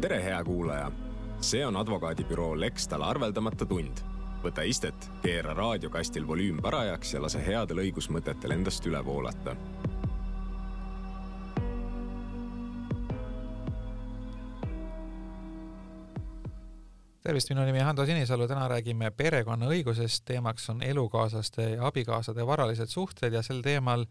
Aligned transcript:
tere, 0.00 0.24
hea 0.24 0.44
kuulaja! 0.44 0.92
see 1.40 1.66
on 1.66 1.76
advokaadibüroo 1.76 2.60
Lextal 2.60 3.02
arveldamata 3.02 3.66
tund. 3.66 4.02
võta 4.42 4.62
istet, 4.62 5.08
keera 5.22 5.54
raadiokastil 5.54 6.26
volüüm 6.28 6.60
parajaks 6.62 7.14
ja 7.14 7.22
lase 7.22 7.40
headel 7.46 7.80
õigusmõtetel 7.80 8.52
endast 8.52 8.86
üle 8.86 9.04
voolata. 9.04 9.56
tervist, 17.26 17.50
minu 17.50 17.64
nimi 17.66 17.80
on 17.80 17.86
Hando 17.86 18.04
Sinisalu, 18.06 18.46
täna 18.46 18.68
räägime 18.68 19.10
perekonnaõigusest, 19.10 20.22
teemaks 20.24 20.70
on 20.70 20.82
elukaaslaste 20.82 21.70
ja 21.72 21.86
abikaasade 21.86 22.46
varalised 22.46 22.92
suhted 22.92 23.32
ja 23.32 23.42
sel 23.42 23.64
teemal 23.64 24.06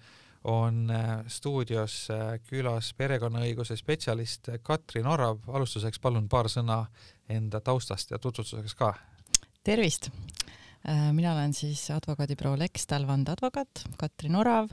on 0.46 0.92
äh, 0.92 1.26
stuudios 1.28 2.08
äh, 2.14 2.38
külas 2.46 2.92
perekonnaõiguse 2.98 3.78
spetsialist 3.80 4.50
Katrin 4.64 5.08
Orav. 5.10 5.42
alustuseks 5.48 6.00
palun 6.00 6.30
paar 6.30 6.50
sõna 6.52 6.84
enda 7.30 7.62
taustast 7.66 8.12
ja 8.14 8.20
tutvustuseks 8.22 8.76
ka. 8.78 8.94
tervist! 9.64 10.12
Äh, 10.86 11.10
mina 11.14 11.34
olen 11.34 11.54
siis 11.54 11.88
advokaadibüroo 11.92 12.60
Lextal 12.60 13.08
vandeadvokaat 13.08 13.88
Katrin 13.98 14.36
Orav, 14.36 14.70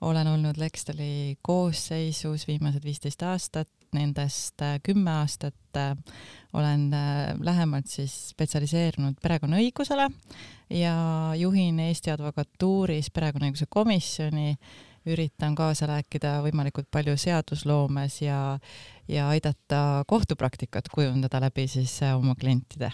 olen 0.00 0.26
olnud 0.26 0.58
Lextali 0.58 1.38
koosseisus 1.42 2.48
viimased 2.48 2.82
viisteist 2.84 3.22
aastat, 3.22 3.70
nendest 3.94 4.62
kümme 4.82 5.10
aastat 5.20 5.78
olen 6.52 6.86
lähemalt 7.44 7.86
siis 7.86 8.14
spetsialiseerunud 8.32 9.18
perekonnaõigusele 9.22 10.06
ja 10.72 10.94
juhin 11.36 11.78
Eesti 11.80 12.10
Advokatuuris 12.10 13.10
perekonnaõiguse 13.12 13.68
komisjoni 13.68 14.56
üritan 15.08 15.56
kaasa 15.58 15.88
rääkida 15.90 16.36
võimalikult 16.44 16.90
palju 16.92 17.16
seadusloomes 17.18 18.20
ja, 18.22 18.58
ja 19.08 19.28
aidata 19.32 20.02
kohtupraktikat 20.08 20.90
kujundada 20.92 21.40
läbi 21.42 21.66
siis 21.70 21.98
äh, 22.02 22.14
oma 22.18 22.36
klientide. 22.38 22.92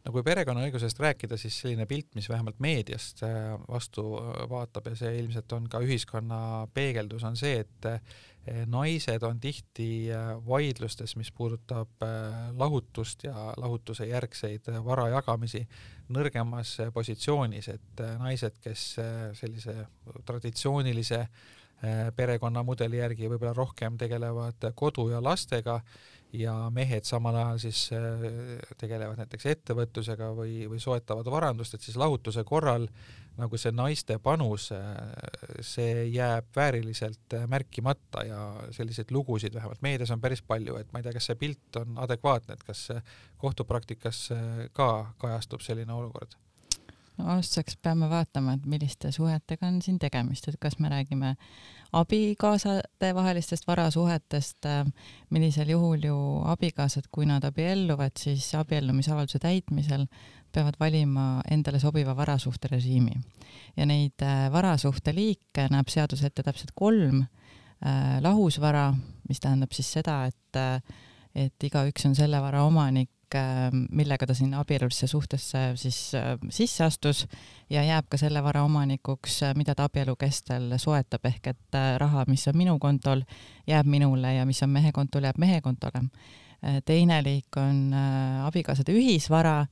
No 0.00 0.14
kui 0.14 0.22
perekonnaõigusest 0.24 1.00
rääkida, 1.02 1.36
siis 1.36 1.58
selline 1.60 1.84
pilt, 1.86 2.08
mis 2.16 2.28
vähemalt 2.30 2.60
meediast 2.62 3.24
äh, 3.26 3.52
vastu 3.68 4.14
äh, 4.16 4.44
vaatab 4.50 4.88
ja 4.92 4.96
see 5.02 5.18
ilmselt 5.20 5.52
on 5.56 5.68
ka 5.68 5.82
ühiskonna 5.84 6.40
peegeldus, 6.74 7.26
on 7.28 7.36
see, 7.36 7.60
et 7.66 7.90
naised 8.66 9.22
on 9.22 9.40
tihti 9.40 10.08
vaidlustes, 10.46 11.12
mis 11.16 11.28
puudutab 11.32 12.04
lahutust 12.56 13.24
ja 13.24 13.50
lahutuse 13.60 14.06
järgseid 14.08 14.70
vara 14.84 15.08
jagamisi, 15.12 15.66
nõrgemas 16.14 16.76
positsioonis, 16.94 17.70
et 17.72 18.04
äh, 18.04 18.14
naised, 18.20 18.58
kes 18.62 18.84
äh, 19.00 19.18
sellise 19.38 19.76
traditsioonilise 20.26 21.20
äh, 21.20 22.08
perekonnamudeli 22.16 23.00
järgi 23.00 23.30
võib-olla 23.30 23.54
rohkem 23.56 23.98
tegelevad 24.00 24.70
kodu 24.78 25.08
ja 25.12 25.22
lastega 25.22 25.80
ja 26.36 26.54
mehed 26.70 27.06
samal 27.08 27.34
ajal 27.34 27.56
siis 27.58 27.88
tegelevad 28.78 29.18
näiteks 29.18 29.48
ettevõtlusega 29.50 30.28
või, 30.36 30.68
või 30.70 30.78
soetavad 30.78 31.26
varandust, 31.26 31.74
et 31.74 31.82
siis 31.82 31.98
lahutuse 31.98 32.44
korral 32.46 32.86
nagu 33.38 33.58
see 33.60 33.72
naiste 33.72 34.18
panus, 34.22 34.68
see 35.64 36.04
jääb 36.10 36.50
vääriliselt 36.56 37.38
märkimata 37.48 38.24
ja 38.26 38.42
selliseid 38.76 39.14
lugusid 39.14 39.54
vähemalt 39.54 39.82
meedias 39.82 40.10
on 40.10 40.20
päris 40.20 40.42
palju, 40.42 40.76
et 40.76 40.92
ma 40.92 41.00
ei 41.00 41.06
tea, 41.06 41.16
kas 41.16 41.30
see 41.30 41.40
pilt 41.40 41.80
on 41.80 41.98
adekvaatne, 42.04 42.58
et 42.58 42.66
kas 42.66 42.88
kohtupraktikas 43.40 44.28
ka 44.76 44.90
kajastub 45.18 45.64
selline 45.64 45.92
olukord? 45.92 46.36
no 47.20 47.28
alustuseks 47.34 47.76
peame 47.82 48.08
vaatama, 48.10 48.56
et 48.56 48.66
milliste 48.70 49.12
suhetega 49.12 49.68
on 49.68 49.80
siin 49.84 49.98
tegemist, 50.00 50.48
et 50.48 50.58
kas 50.60 50.78
me 50.80 50.90
räägime 50.92 51.34
abikaasade 51.96 53.10
vahelistest 53.14 53.66
varasuhetest, 53.68 54.68
millisel 55.30 55.72
juhul 55.74 56.06
ju 56.06 56.18
abikaasad, 56.52 57.10
kui 57.12 57.26
nad 57.28 57.44
abielluvad, 57.44 58.16
siis 58.18 58.52
abiellumisavalduse 58.58 59.42
täitmisel 59.42 60.06
peavad 60.52 60.78
valima 60.80 61.40
endale 61.50 61.80
sobiva 61.80 62.14
varasuhterežiimi. 62.16 63.12
ja 63.76 63.86
neid 63.86 64.22
äh, 64.22 64.48
varasuhte 64.52 65.14
liike 65.14 65.68
näeb 65.70 65.88
seadus 65.88 66.24
ette 66.24 66.42
täpselt 66.42 66.74
kolm 66.74 67.22
äh,. 67.22 68.18
lahusvara, 68.22 68.92
mis 69.28 69.40
tähendab 69.40 69.72
siis 69.72 69.92
seda, 69.92 70.24
et, 70.26 70.56
äh, 70.56 70.82
et 71.34 71.64
igaüks 71.64 72.06
on 72.06 72.14
selle 72.14 72.40
vara 72.42 72.64
omanik, 72.64 73.10
millega 73.94 74.26
ta 74.26 74.34
sinna 74.34 74.58
abielulisse 74.58 75.06
suhtesse 75.06 75.60
siis 75.78 75.98
sisse 76.50 76.82
astus 76.82 77.20
ja 77.70 77.84
jääb 77.86 78.08
ka 78.10 78.18
selle 78.18 78.42
vara 78.42 78.64
omanikuks, 78.66 79.36
mida 79.54 79.76
ta 79.78 79.86
abielu 79.86 80.16
kestel 80.18 80.72
soetab, 80.82 81.28
ehk 81.30 81.46
et 81.52 81.78
raha, 82.02 82.24
mis 82.26 82.48
on 82.50 82.58
minu 82.58 82.74
kontol, 82.82 83.22
jääb 83.70 83.86
minule 83.86 84.34
ja 84.34 84.48
mis 84.48 84.62
on 84.66 84.74
mehe 84.74 84.90
kontol, 84.92 85.28
jääb 85.28 85.38
mehe 85.38 85.60
kontole. 85.60 86.02
teine 86.84 87.22
liik 87.22 87.56
on 87.56 87.94
abikaasade 88.48 88.92
ühisvara 88.92 89.68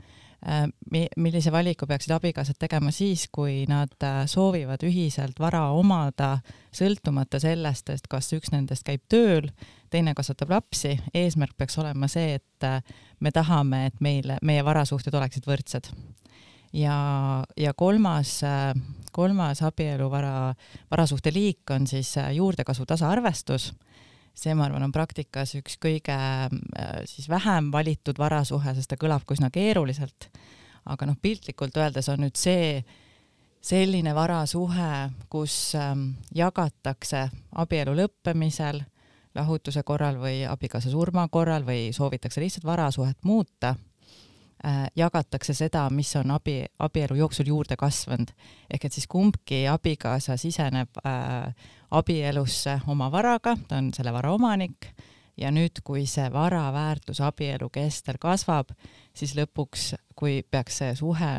millise 1.16 1.50
valiku 1.52 1.86
peaksid 1.86 2.12
abikaasad 2.14 2.58
tegema 2.58 2.92
siis, 2.94 3.26
kui 3.32 3.64
nad 3.68 3.94
äh, 4.06 4.20
soovivad 4.30 4.84
ühiselt 4.86 5.40
vara 5.42 5.64
omada, 5.74 6.38
sõltumata 6.74 7.40
sellest, 7.42 7.90
et 7.90 8.06
kas 8.10 8.30
üks 8.36 8.52
nendest 8.54 8.86
käib 8.86 9.02
tööl, 9.10 9.50
teine 9.90 10.14
kasvatab 10.14 10.52
lapsi, 10.54 10.94
eesmärk 11.14 11.56
peaks 11.58 11.78
olema 11.82 12.06
see, 12.08 12.36
et 12.38 12.66
äh, 12.68 12.78
me 13.20 13.34
tahame, 13.34 13.86
et 13.90 13.98
meile, 14.04 14.38
meie 14.42 14.62
varasuhted 14.64 15.14
oleksid 15.18 15.48
võrdsed. 15.48 15.90
ja, 16.72 16.98
ja 17.56 17.74
kolmas, 17.74 18.38
kolmas 19.12 19.62
abieluvara, 19.66 20.54
varasuhte 20.90 21.34
liik 21.34 21.70
on 21.74 21.86
siis 21.90 22.14
juurdekasvu 22.14 22.86
tasaarvestus 22.86 23.72
see, 24.38 24.54
ma 24.54 24.68
arvan, 24.68 24.86
on 24.86 24.94
praktikas 24.94 25.56
üks 25.58 25.78
kõige 25.82 26.14
äh, 26.14 27.00
siis 27.10 27.28
vähem 27.30 27.72
valitud 27.74 28.18
varasuhe, 28.18 28.74
sest 28.76 28.92
ta 28.92 28.98
kõlab 29.00 29.26
üsna 29.34 29.50
keeruliselt. 29.54 30.30
aga 30.88 31.06
noh, 31.06 31.18
piltlikult 31.20 31.76
öeldes 31.76 32.08
on 32.08 32.22
nüüd 32.24 32.38
see 32.38 32.84
selline 33.60 34.14
varasuhe, 34.14 35.10
kus 35.28 35.74
ähm, 35.76 36.12
jagatakse 36.34 37.26
abielu 37.58 37.92
lõppemisel, 37.98 38.80
lahutuse 39.34 39.82
korral 39.82 40.16
või 40.22 40.46
abikaasa 40.48 40.90
surma 40.90 41.26
korral 41.28 41.66
või 41.66 41.90
soovitakse 41.92 42.40
lihtsalt 42.40 42.64
varasuhet 42.64 43.18
muuta 43.28 43.74
jagatakse 44.96 45.54
seda, 45.54 45.84
mis 45.90 46.10
on 46.16 46.30
abi, 46.34 46.64
abielu 46.78 47.14
jooksul 47.14 47.46
juurde 47.46 47.76
kasvanud. 47.76 48.30
ehk 48.74 48.84
et 48.84 48.92
siis 48.92 49.06
kumbki 49.06 49.68
abikaasa 49.68 50.36
siseneb 50.36 50.98
äh, 51.06 51.54
abielusse 51.90 52.80
oma 52.86 53.10
varaga, 53.12 53.56
ta 53.68 53.76
on 53.76 53.92
selle 53.94 54.12
vara 54.12 54.32
omanik, 54.32 54.90
ja 55.38 55.50
nüüd, 55.54 55.82
kui 55.84 56.06
see 56.06 56.26
vara 56.32 56.72
väärtus 56.72 57.20
abielu 57.20 57.70
kestel 57.70 58.18
kasvab, 58.20 58.74
siis 59.14 59.36
lõpuks, 59.38 59.94
kui 60.18 60.42
peaks 60.50 60.82
see 60.82 60.94
suhe 60.98 61.32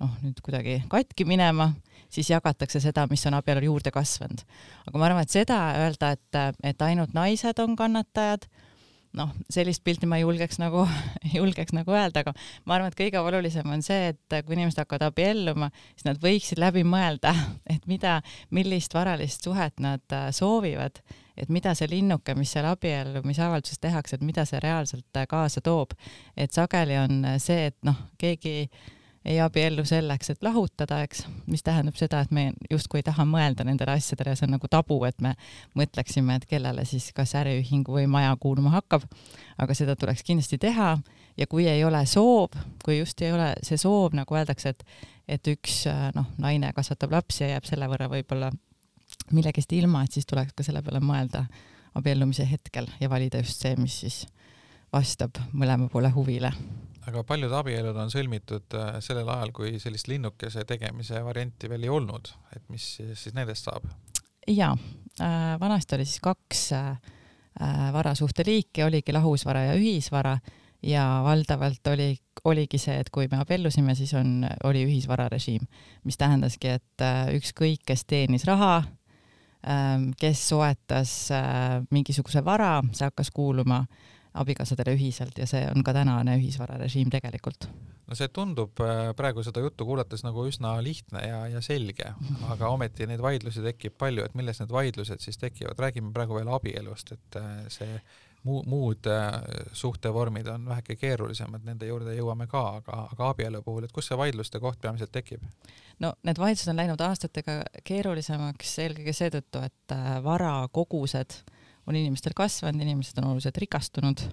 noh, 0.00 0.16
nüüd 0.22 0.40
kuidagi 0.44 0.80
katki 0.92 1.26
minema, 1.28 1.70
siis 2.12 2.30
jagatakse 2.30 2.80
seda, 2.80 3.06
mis 3.10 3.24
on 3.28 3.36
abielul 3.38 3.68
juurde 3.70 3.92
kasvanud. 3.94 4.42
aga 4.86 4.98
ma 4.98 5.08
arvan, 5.08 5.24
et 5.24 5.32
seda 5.32 5.60
öelda, 5.82 6.12
et, 6.16 6.60
et 6.62 6.82
ainult 6.88 7.14
naised 7.16 7.60
on 7.62 7.76
kannatajad 7.76 8.48
noh, 9.16 9.32
sellist 9.52 9.82
pilti 9.84 10.08
ma 10.08 10.18
ei 10.18 10.24
julgeks 10.24 10.60
nagu, 10.62 10.84
julgeks 11.38 11.74
nagu 11.76 11.94
öelda, 11.94 12.22
aga 12.22 12.34
ma 12.68 12.76
arvan, 12.76 12.92
et 12.92 12.98
kõige 12.98 13.22
olulisem 13.22 13.68
on 13.72 13.84
see, 13.84 14.12
et 14.12 14.38
kui 14.46 14.56
inimesed 14.56 14.82
hakkavad 14.82 15.08
abielluma, 15.10 15.70
siis 15.94 16.08
nad 16.08 16.20
võiksid 16.22 16.60
läbi 16.62 16.84
mõelda, 16.86 17.34
et 17.74 17.86
mida, 17.90 18.20
millist 18.54 18.96
varalist 18.96 19.46
suhet 19.46 19.80
nad 19.82 20.04
äh, 20.16 20.28
soovivad, 20.36 21.00
et 21.36 21.52
mida 21.52 21.74
see 21.76 21.88
linnuke, 21.92 22.36
mis 22.38 22.52
seal 22.54 22.68
abiellumisavalduses 22.70 23.80
tehakse, 23.82 24.16
et 24.16 24.26
mida 24.26 24.46
see 24.48 24.60
reaalselt 24.62 25.20
äh, 25.20 25.28
kaasa 25.28 25.64
toob. 25.64 25.96
et 26.36 26.52
sageli 26.52 26.98
on 27.00 27.24
see, 27.42 27.72
et 27.72 27.78
noh, 27.86 28.06
keegi 28.20 28.68
ei 29.26 29.40
abiellu 29.40 29.84
selleks, 29.84 30.30
et 30.30 30.42
lahutada, 30.46 31.00
eks, 31.02 31.24
mis 31.50 31.64
tähendab 31.66 31.96
seda, 31.98 32.20
et 32.22 32.30
me 32.34 32.44
justkui 32.70 33.00
ei 33.00 33.06
taha 33.06 33.24
mõelda 33.26 33.64
nendele 33.66 33.96
asjadele 33.98 34.32
ja 34.32 34.38
see 34.38 34.46
on 34.46 34.54
nagu 34.54 34.70
tabu, 34.70 35.00
et 35.08 35.18
me 35.24 35.34
mõtleksime, 35.78 36.36
et 36.38 36.46
kellele 36.46 36.84
siis 36.86 37.08
kas 37.16 37.34
äriühing 37.40 37.88
või 37.90 38.06
maja 38.10 38.36
kuuluma 38.40 38.70
hakkab. 38.76 39.02
aga 39.58 39.74
seda 39.74 39.96
tuleks 39.96 40.22
kindlasti 40.22 40.58
teha. 40.58 40.98
Ja 41.36 41.46
kui 41.46 41.66
ei 41.68 41.84
ole 41.84 42.06
soov, 42.06 42.54
kui 42.84 42.98
just 42.98 43.20
ei 43.22 43.32
ole 43.32 43.54
see 43.62 43.76
soov, 43.76 44.14
nagu 44.14 44.34
öeldakse, 44.34 44.68
et, 44.68 44.84
et 45.28 45.48
üks 45.52 45.84
noh, 46.14 46.30
naine 46.38 46.72
kasvatab 46.72 47.12
lapsi 47.12 47.44
ja 47.44 47.56
jääb 47.56 47.64
selle 47.68 47.88
võrra 47.88 48.08
võib-olla 48.08 48.52
millegist 49.32 49.72
ilma, 49.72 50.04
et 50.04 50.12
siis 50.12 50.26
tuleks 50.26 50.54
ka 50.56 50.64
selle 50.64 50.82
peale 50.82 51.00
mõelda 51.00 51.46
abiellumise 51.96 52.46
hetkel 52.48 52.86
ja 53.00 53.10
valida 53.10 53.40
just 53.42 53.60
see, 53.60 53.76
mis 53.76 54.00
siis 54.04 54.26
vastab 54.92 55.40
mõlema 55.52 55.88
poole 55.92 56.12
huvile 56.14 56.52
aga 57.06 57.22
paljud 57.26 57.52
abielud 57.54 57.96
on 58.02 58.10
sõlmitud 58.12 58.76
äh, 58.78 58.98
sellel 59.04 59.28
ajal, 59.30 59.54
kui 59.54 59.78
sellist 59.82 60.10
linnukese 60.10 60.64
tegemise 60.68 61.22
varianti 61.24 61.70
veel 61.70 61.86
ei 61.86 61.92
olnud, 61.92 62.32
et 62.56 62.66
mis 62.72 62.96
siis 62.98 63.34
nendest 63.36 63.68
saab? 63.68 63.86
jaa. 64.46 64.76
Äh,, 65.20 65.60
vanasti 65.60 65.94
oli 65.94 66.04
siis 66.04 66.20
kaks 66.20 66.72
äh, 66.72 66.90
äh, 67.60 67.92
varasuhteliiki, 67.92 68.82
oligi 68.84 69.12
lahusvara 69.12 69.60
ja 69.60 69.74
ühisvara. 69.74 70.38
Ja 70.82 71.22
valdavalt 71.24 71.86
oli, 71.88 72.18
oligi 72.44 72.78
see, 72.78 72.98
et 73.00 73.08
kui 73.10 73.26
me 73.32 73.38
abiellusime, 73.40 73.94
siis 73.96 74.12
on, 74.14 74.44
oli 74.68 74.84
ühisvararežiim, 74.84 75.64
mis 76.04 76.18
tähendaski, 76.20 76.74
et 76.76 77.02
äh, 77.02 77.32
ükskõik, 77.34 77.80
kes 77.86 78.04
teenis 78.04 78.44
raha 78.46 78.76
äh,, 78.82 79.96
kes 80.20 80.44
soetas 80.48 81.14
äh, 81.34 81.80
mingisuguse 81.90 82.44
vara, 82.44 82.82
see 82.92 83.08
hakkas 83.08 83.32
kuuluma 83.34 83.86
abikaasadele 84.36 84.96
ühiselt 84.96 85.38
ja 85.38 85.46
see 85.50 85.64
on 85.70 85.84
ka 85.84 85.94
tänane 85.96 86.36
ühisvararežiim 86.40 87.10
tegelikult 87.12 87.68
no 88.06 88.16
see 88.18 88.28
tundub 88.34 88.80
äh, 88.84 89.10
praegu 89.18 89.42
seda 89.46 89.62
juttu 89.64 89.86
kuulates 89.88 90.22
nagu 90.26 90.44
üsna 90.48 90.76
lihtne 90.84 91.22
ja, 91.26 91.40
ja 91.50 91.62
selge, 91.64 92.12
aga 92.52 92.70
ometi 92.74 93.08
neid 93.10 93.22
vaidlusi 93.22 93.64
tekib 93.64 93.96
palju, 93.98 94.26
et 94.26 94.36
milles 94.38 94.60
need 94.62 94.72
vaidlused 94.72 95.22
siis 95.22 95.40
tekivad, 95.42 95.78
räägime 95.86 96.12
praegu 96.14 96.38
veel 96.38 96.50
abielust, 96.54 97.12
et 97.16 97.40
äh, 97.40 97.50
see 97.72 97.98
muu, 98.46 98.62
muud 98.70 99.08
äh, 99.10 99.40
suhtevormid 99.74 100.46
on 100.52 100.68
väheke 100.70 100.98
keerulisemad, 101.00 101.66
nende 101.66 101.90
juurde 101.90 102.14
jõuame 102.14 102.46
ka, 102.50 102.62
aga, 102.80 103.02
aga 103.16 103.32
abielu 103.34 103.62
puhul, 103.66 103.88
et 103.88 103.94
kus 103.94 104.10
see 104.10 104.18
vaidluste 104.18 104.62
koht 104.62 104.80
peamiselt 104.82 105.14
tekib? 105.14 105.42
no 106.02 106.14
need 106.28 106.38
vaidlused 106.38 106.70
on 106.70 106.78
läinud 106.82 107.02
aastatega 107.02 107.60
keerulisemaks 107.84 108.78
eelkõige 108.86 109.16
seetõttu, 109.16 109.66
et 109.66 109.98
vara 110.22 110.60
kogused 110.72 111.40
on 111.86 111.96
inimestel 111.96 112.34
kasvanud, 112.36 112.82
inimesed 112.82 113.18
on 113.22 113.30
oluliselt 113.30 113.56
rikastunud. 113.62 114.26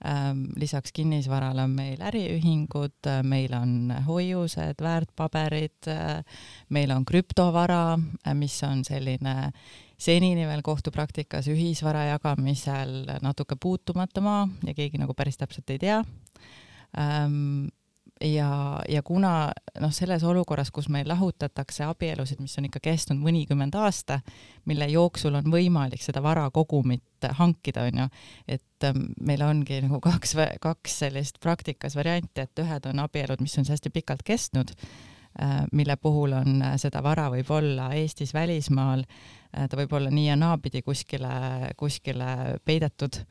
Ähm, 0.00 0.46
lisaks 0.56 0.94
kinnisvarale 0.96 1.62
on 1.62 1.74
meil 1.76 2.00
äriühingud, 2.00 3.04
äh, 3.06 3.18
meil 3.22 3.52
on 3.52 3.90
hoiused, 4.06 4.80
väärtpaberid, 4.80 5.90
äh, 5.92 6.22
meil 6.72 6.94
on 6.94 7.04
krüptovara, 7.04 7.98
äh, 8.24 8.34
mis 8.34 8.56
on 8.64 8.80
selline 8.84 9.52
senini 10.00 10.46
veel 10.48 10.62
kohtupraktikas 10.64 11.50
ühisvara 11.52 12.06
jagamisel 12.14 13.12
natuke 13.20 13.60
puutumata 13.60 14.24
maa 14.24 14.48
ja 14.64 14.72
keegi 14.74 14.98
nagu 15.02 15.12
päris 15.14 15.36
täpselt 15.36 15.68
ei 15.70 15.78
tea. 15.78 16.00
Ähm, 16.96 17.68
ja, 18.20 18.80
ja 18.88 19.02
kuna 19.02 19.52
noh, 19.80 19.92
selles 19.92 20.24
olukorras, 20.24 20.70
kus 20.70 20.88
meil 20.88 21.08
lahutatakse 21.08 21.84
abielusid, 21.84 22.40
mis 22.40 22.56
on 22.58 22.66
ikka 22.68 22.82
kestnud 22.84 23.20
mõnikümmend 23.22 23.76
aasta, 23.80 24.20
mille 24.68 24.88
jooksul 24.92 25.38
on 25.38 25.48
võimalik 25.52 26.02
seda 26.04 26.22
varakogumit 26.22 27.30
hankida, 27.38 27.86
onju, 27.88 28.08
et 28.48 28.88
ähm, 28.88 29.10
meil 29.20 29.44
ongi 29.44 29.80
nagu 29.84 30.00
kaks, 30.04 30.36
kaks 30.60 30.98
sellist 31.04 31.40
praktikas 31.40 31.96
varianti, 31.96 32.44
et 32.44 32.62
ühed 32.64 32.90
on 32.90 33.04
abielud, 33.04 33.40
mis 33.44 33.56
on 33.60 33.68
hästi 33.68 33.92
pikalt 33.94 34.24
kestnud, 34.26 34.74
äh, 35.40 35.62
mille 35.72 35.96
puhul 35.96 36.36
on 36.36 36.60
äh, 36.62 36.76
seda 36.80 37.02
vara 37.04 37.28
võib 37.32 37.50
olla 37.56 37.90
Eestis, 37.96 38.34
välismaal, 38.36 39.04
äh, 39.54 39.68
ta 39.68 39.80
võib 39.80 39.96
olla 39.96 40.12
nii 40.12 40.28
ja 40.28 40.36
naapidi 40.36 40.84
kuskile, 40.84 41.72
kuskile 41.76 42.60
peidetud. 42.64 43.22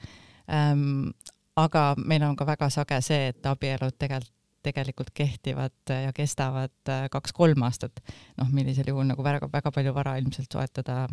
Ähm, 0.49 1.11
aga 1.59 1.93
meil 1.97 2.23
on 2.25 2.35
ka 2.39 2.45
väga 2.47 2.69
sage 2.73 3.01
see, 3.05 3.29
et 3.33 3.45
abielud 3.45 3.97
tegelikult 3.99 4.38
tegelikult 4.73 5.11
kehtivad 5.13 5.93
ja 6.05 6.13
kestavad 6.15 6.91
äh, 6.91 7.07
kaks-kolm 7.11 7.63
aastat. 7.67 7.99
noh, 8.37 8.49
millisel 8.53 8.87
juhul 8.87 9.07
nagu 9.09 9.23
väga, 9.23 9.49
väga 9.53 9.71
palju 9.75 9.93
vara 9.93 10.15
ilmselt 10.21 10.51
soetada 10.51 11.07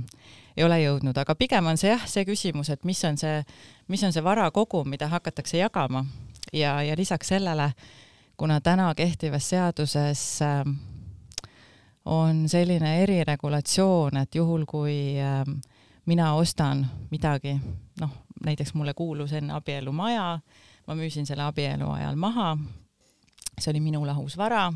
ei 0.57 0.65
ole 0.65 0.81
jõudnud, 0.83 1.19
aga 1.19 1.35
pigem 1.35 1.67
on 1.67 1.81
see 1.81 1.91
jah, 1.91 2.07
see 2.09 2.25
küsimus, 2.29 2.71
et 2.71 2.85
mis 2.85 3.05
on 3.05 3.19
see, 3.21 3.43
mis 3.89 4.03
on 4.05 4.13
see 4.13 4.25
vara 4.25 4.51
kogum, 4.51 4.89
mida 4.91 5.09
hakatakse 5.13 5.59
jagama 5.59 6.05
ja, 6.53 6.83
ja 6.83 6.97
lisaks 6.97 7.29
sellele, 7.35 7.71
kuna 8.37 8.61
täna 8.61 8.93
kehtivas 8.95 9.49
seaduses 9.49 10.43
äh, 10.43 10.63
on 12.05 12.49
selline 12.49 13.03
eriregulatsioon, 13.03 14.17
et 14.17 14.35
juhul, 14.35 14.65
kui 14.69 15.17
äh, 15.21 15.43
mina 16.07 16.33
ostan 16.35 16.87
midagi, 17.11 17.57
noh, 18.01 18.11
näiteks 18.45 18.75
mulle 18.75 18.95
kuulus 18.95 19.33
enne 19.33 19.55
abielu 19.57 19.93
maja, 19.93 20.39
ma 20.87 20.95
müüsin 20.95 21.27
selle 21.27 21.43
abielu 21.43 21.89
ajal 21.91 22.17
maha, 22.17 22.57
see 23.61 23.71
oli 23.73 23.81
minu 23.81 24.05
lahusvara 24.07 24.73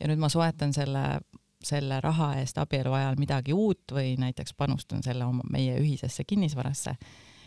ja 0.00 0.08
nüüd 0.10 0.20
ma 0.20 0.28
soetan 0.32 0.72
selle, 0.74 1.20
selle 1.64 2.00
raha 2.04 2.34
eest 2.40 2.58
abielu 2.58 2.92
ajal 2.92 3.18
midagi 3.20 3.54
uut 3.54 3.94
või 3.94 4.14
näiteks 4.20 4.56
panustan 4.58 5.02
selle 5.02 5.24
oma, 5.24 5.44
meie 5.50 5.76
ühisesse 5.80 6.24
kinnisvarasse, 6.24 6.96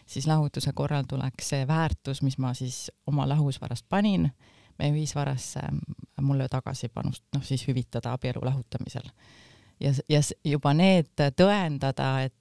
siis 0.07 0.27
lahutuse 0.27 0.71
korral 0.73 1.07
tuleks 1.09 1.49
see 1.53 1.67
väärtus, 1.67 2.21
mis 2.23 2.37
ma 2.37 2.53
siis 2.57 2.87
oma 3.07 3.27
lahusvarast 3.29 3.85
panin, 3.89 4.29
meie 4.79 4.93
ühisvarasse 4.93 5.61
mulle 6.21 6.47
tagasi 6.51 6.89
panust-, 6.89 7.25
noh 7.35 7.43
siis 7.43 7.67
hüvitada 7.67 8.13
abielu 8.13 8.41
lahutamisel. 8.43 9.11
ja, 9.79 9.93
ja 10.09 10.21
juba 10.45 10.73
need 10.73 11.13
tõendada, 11.35 12.21
et 12.25 12.35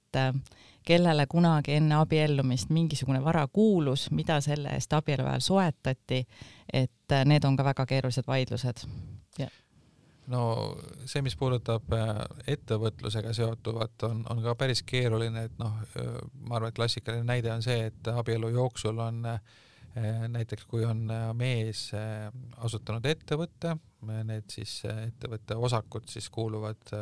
kellele 0.87 1.27
kunagi 1.27 1.75
enne 1.81 1.99
abiellumist 1.99 2.71
mingisugune 2.71 3.21
vara 3.25 3.47
kuulus, 3.53 4.11
mida 4.15 4.41
selle 4.41 4.77
eest 4.77 4.93
abielu 4.95 5.27
ajal 5.27 5.43
soetati, 5.43 6.23
et 6.73 7.13
äh, 7.13 7.25
need 7.27 7.45
on 7.45 7.57
ka 7.59 7.65
väga 7.67 7.87
keerulised 7.87 8.27
vaidlused. 8.27 8.87
no 10.27 10.41
see, 11.07 11.23
mis 11.23 11.37
puudutab 11.39 11.93
äh, 11.95 12.15
ettevõtlusega 12.55 13.35
seotuvat, 13.35 14.03
on, 14.09 14.25
on 14.31 14.43
ka 14.43 14.55
päris 14.59 14.83
keeruline, 14.83 15.45
et 15.47 15.59
noh, 15.59 15.75
äh, 15.99 16.17
ma 16.47 16.59
arvan, 16.59 16.71
et 16.71 16.79
klassikaline 16.79 17.27
näide 17.27 17.53
on 17.53 17.63
see, 17.63 17.91
et 17.91 18.11
abielu 18.15 18.55
jooksul 18.55 18.99
on 18.99 19.23
näiteks 20.29 20.67
kui 20.69 20.85
on 20.85 21.07
mees 21.33 21.87
asutanud 22.61 23.07
ettevõtte, 23.09 23.71
need 24.29 24.51
siis 24.53 24.83
ettevõtte 24.91 25.57
osakud 25.57 26.05
siis 26.13 26.29
kuuluvad 26.31 26.93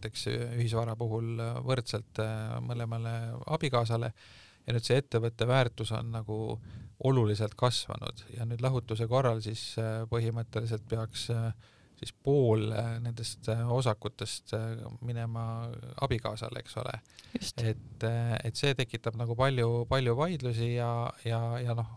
näiteks 0.00 0.26
ühisvara 0.56 0.96
puhul 0.96 1.36
võrdselt 1.66 2.20
äh, 2.24 2.56
mõlemale 2.64 3.34
abikaasale. 3.52 4.12
Ja 4.66 4.72
nüüd 4.72 4.84
see 4.84 5.00
ettevõtte 5.00 5.46
väärtus 5.48 5.92
on 5.92 6.12
nagu 6.12 6.36
oluliselt 7.04 7.54
kasvanud. 7.56 8.24
Ja 8.36 8.46
nüüd 8.48 8.62
lahutuse 8.64 9.06
korral 9.08 9.42
siis 9.44 9.74
äh, 9.78 10.06
põhimõtteliselt 10.08 10.88
peaks 10.88 11.28
äh, 11.34 11.52
siis 12.00 12.14
pool 12.16 12.70
nendest 13.04 13.44
osakutest 13.52 14.54
minema 15.04 15.68
abikaasale, 16.00 16.62
eks 16.62 16.78
ole. 16.80 16.94
et, 17.60 18.06
et 18.40 18.56
see 18.56 18.72
tekitab 18.72 19.18
nagu 19.20 19.36
palju, 19.36 19.84
palju 19.90 20.14
vaidlusi 20.16 20.78
ja, 20.78 21.10
ja, 21.28 21.42
ja 21.60 21.76
noh, 21.76 21.90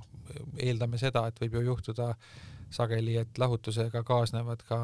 eeldame 0.59 0.99
seda, 0.99 1.23
et 1.31 1.39
võib 1.39 1.55
ju 1.55 1.63
juhtuda 1.69 2.09
sageli, 2.67 3.15
et 3.21 3.39
lahutusega 3.39 4.03
kaasnevad 4.03 4.67
ka 4.67 4.81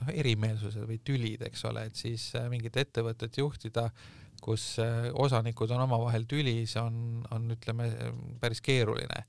noh, 0.00 0.14
erimeelsused 0.14 0.86
või 0.88 1.00
tülid, 1.04 1.44
eks 1.48 1.64
ole, 1.68 1.88
et 1.88 1.98
siis 1.98 2.30
äh, 2.38 2.48
mingit 2.52 2.76
ettevõtet 2.80 3.38
juhtida, 3.40 3.88
kus 4.42 4.76
äh, 4.82 5.08
osanikud 5.18 5.70
on 5.74 5.84
omavahel 5.86 6.26
tülis, 6.30 6.76
on, 6.80 7.22
on 7.34 7.48
ütleme 7.54 7.88
päris 8.40 8.62
keeruline. 8.64 9.24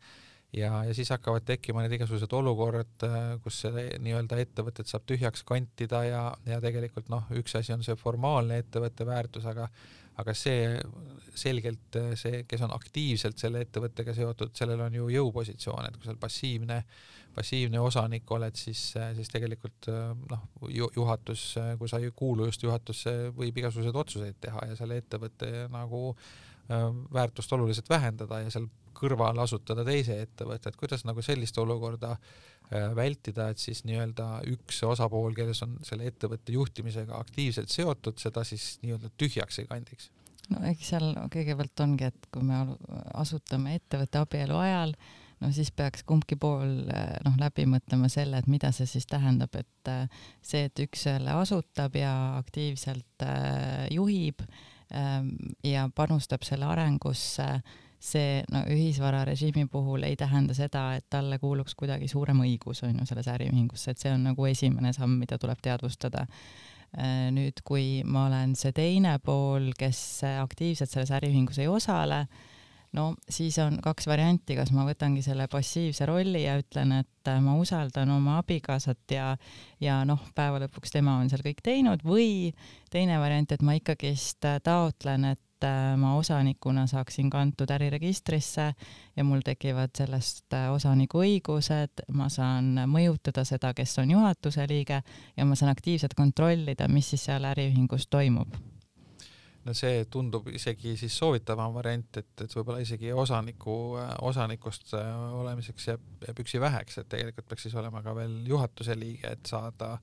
ja, 0.54 0.84
ja 0.86 0.94
siis 0.98 1.10
hakkavad 1.14 1.46
tekkima 1.46 1.84
need 1.84 1.98
igasugused 2.00 2.34
olukorrad, 2.34 2.94
äh, 3.06 3.18
kus 3.44 3.64
see 3.66 3.88
nii-öelda 4.02 4.40
ettevõtet 4.42 4.90
saab 4.90 5.06
tühjaks 5.10 5.44
kantida 5.46 6.04
ja, 6.08 6.24
ja 6.46 6.62
tegelikult 6.62 7.10
noh, 7.10 7.30
üks 7.38 7.56
asi 7.60 7.74
on 7.74 7.86
see 7.86 7.98
formaalne 7.98 8.62
ettevõtte 8.64 9.06
väärtus, 9.06 9.46
aga 9.50 9.70
aga 10.20 10.36
see 10.36 10.76
selgelt 11.40 11.96
see, 12.20 12.44
kes 12.50 12.66
on 12.66 12.74
aktiivselt 12.76 13.40
selle 13.40 13.62
ettevõttega 13.64 14.14
seotud, 14.18 14.52
sellel 14.58 14.82
on 14.84 14.98
ju 14.98 15.08
jõupositsioon, 15.14 15.88
et 15.88 15.96
kui 15.96 16.10
seal 16.10 16.20
passiivne 16.20 16.82
äh, 16.82 17.08
passiivne 17.36 17.80
osanik 17.80 18.32
oled, 18.36 18.56
siis, 18.58 18.82
siis 19.16 19.32
tegelikult 19.32 19.90
noh, 20.30 20.46
juhatus, 20.96 21.44
kui 21.80 21.90
sa 21.90 22.02
ei 22.02 22.12
kuulu 22.16 22.50
just 22.50 22.64
juhatusse, 22.66 23.16
võib 23.38 23.58
igasuguseid 23.62 24.00
otsuseid 24.04 24.40
teha 24.44 24.70
ja 24.72 24.78
selle 24.80 25.00
ettevõtte 25.00 25.68
nagu 25.72 26.14
väärtust 27.14 27.54
oluliselt 27.54 27.90
vähendada 27.90 28.44
ja 28.44 28.52
seal 28.54 28.68
kõrval 29.00 29.40
asutada 29.42 29.86
teise 29.88 30.20
ettevõtte, 30.22 30.70
et 30.70 30.78
kuidas 30.80 31.06
nagu 31.08 31.24
sellist 31.26 31.58
olukorda 31.58 32.16
vältida, 32.96 33.48
et 33.50 33.58
siis 33.58 33.82
nii-öelda 33.88 34.44
üks 34.52 34.84
osapool, 34.86 35.34
kes 35.38 35.64
on 35.66 35.78
selle 35.88 36.06
ettevõtte 36.12 36.54
juhtimisega 36.54 37.18
aktiivselt 37.18 37.72
seotud, 37.74 38.20
seda 38.22 38.44
siis 38.46 38.76
nii-öelda 38.84 39.10
tühjaks 39.18 39.64
ei 39.64 39.70
kandiks? 39.72 40.12
no 40.50 40.62
eks 40.70 40.92
seal 40.94 41.10
kõigepealt 41.34 41.86
ongi, 41.86 42.10
et 42.10 42.30
kui 42.34 42.46
me 42.46 42.60
asutame 43.18 43.76
ettevõtte 43.80 44.22
abielu 44.22 44.58
ajal, 44.58 44.94
no 45.42 45.52
siis 45.56 45.72
peaks 45.72 46.06
kumbki 46.08 46.38
pool 46.42 46.90
eh, 46.94 47.16
noh, 47.26 47.38
läbi 47.42 47.66
mõtlema 47.70 48.10
selle, 48.12 48.42
et 48.42 48.50
mida 48.52 48.74
see 48.76 48.90
siis 48.90 49.08
tähendab, 49.10 49.56
et 49.60 49.94
see, 50.42 50.66
et 50.68 50.86
üks 50.86 51.06
selle 51.08 51.34
asutab 51.38 51.96
ja 51.98 52.14
aktiivselt 52.40 53.26
äh, 53.26 53.88
juhib 53.96 54.46
ja 55.64 55.90
panustab 55.96 56.44
selle 56.48 56.66
arengusse, 56.66 57.46
see 58.00 58.40
no 58.52 58.64
ühisvararežiimi 58.72 59.68
puhul 59.72 60.06
ei 60.08 60.16
tähenda 60.16 60.56
seda, 60.56 60.94
et 60.96 61.06
talle 61.12 61.40
kuuluks 61.40 61.76
kuidagi 61.76 62.08
suurem 62.08 62.40
õigus 62.46 62.84
on 62.88 63.02
ju 63.02 63.06
selles 63.10 63.28
äriühingusse, 63.28 63.92
et 63.92 64.02
see 64.02 64.14
on 64.16 64.24
nagu 64.32 64.46
esimene 64.50 64.94
samm, 64.96 65.18
mida 65.20 65.38
tuleb 65.38 65.60
teadvustada. 65.62 66.26
Nüüd, 67.36 67.60
kui 67.68 68.02
ma 68.08 68.26
olen 68.26 68.56
see 68.58 68.72
teine 68.74 69.20
pool, 69.22 69.70
kes 69.78 70.24
aktiivselt 70.40 70.90
selles 70.90 71.12
äriühingus 71.20 71.60
ei 71.62 71.68
osale, 71.70 72.24
no 72.98 73.14
siis 73.30 73.58
on 73.62 73.78
kaks 73.84 74.08
varianti, 74.10 74.56
kas 74.58 74.72
ma 74.76 74.86
võtangi 74.88 75.22
selle 75.26 75.48
passiivse 75.52 76.08
rolli 76.10 76.44
ja 76.46 76.58
ütlen, 76.62 76.94
et 77.04 77.30
äh, 77.30 77.42
ma 77.44 77.56
usaldan 77.60 78.10
oma 78.16 78.40
abikaasat 78.42 79.14
ja, 79.14 79.34
ja 79.84 80.02
noh, 80.08 80.24
päeva 80.36 80.62
lõpuks 80.64 80.96
tema 80.96 81.20
on 81.20 81.30
seal 81.30 81.44
kõik 81.46 81.62
teinud 81.66 82.06
või 82.06 82.50
teine 82.92 83.20
variant, 83.22 83.52
et 83.52 83.66
ma 83.66 83.78
ikkagist 83.78 84.48
äh, 84.50 84.58
taotlen, 84.66 85.28
et 85.34 85.68
äh, 85.68 85.94
ma 86.02 86.16
osanikuna 86.18 86.88
saaksin 86.90 87.30
kantud 87.30 87.70
äriregistrisse 87.76 88.72
ja 88.74 89.28
mul 89.28 89.46
tekivad 89.46 89.94
sellest 89.98 90.58
osaniku 90.74 91.22
õigused, 91.26 92.08
ma 92.18 92.32
saan 92.34 92.74
mõjutada 92.90 93.46
seda, 93.46 93.76
kes 93.78 94.00
on 94.02 94.18
juhatuse 94.18 94.66
liige 94.70 95.04
ja 95.38 95.46
ma 95.46 95.60
saan 95.60 95.76
aktiivselt 95.76 96.18
kontrollida, 96.18 96.90
mis 96.90 97.14
siis 97.14 97.30
seal 97.30 97.46
äriühingus 97.52 98.10
toimub 98.10 98.58
no 99.66 99.76
see 99.78 100.06
tundub 100.12 100.48
isegi 100.54 100.96
siis 101.00 101.18
soovitavam 101.18 101.74
variant, 101.76 102.22
et, 102.22 102.32
et 102.46 102.56
võib-olla 102.56 102.80
isegi 102.84 103.12
osaniku, 103.14 103.76
osanikust 104.30 104.96
olemiseks 104.96 105.92
jääb, 105.92 106.08
jääb 106.28 106.42
üksi 106.46 106.62
väheks, 106.62 107.02
et 107.02 107.12
tegelikult 107.12 107.50
peaks 107.50 107.68
siis 107.68 107.78
olema 107.80 108.04
ka 108.06 108.16
veel 108.18 108.42
juhatuse 108.48 108.96
liige, 109.00 109.36
et 109.36 109.46
saada 109.50 109.98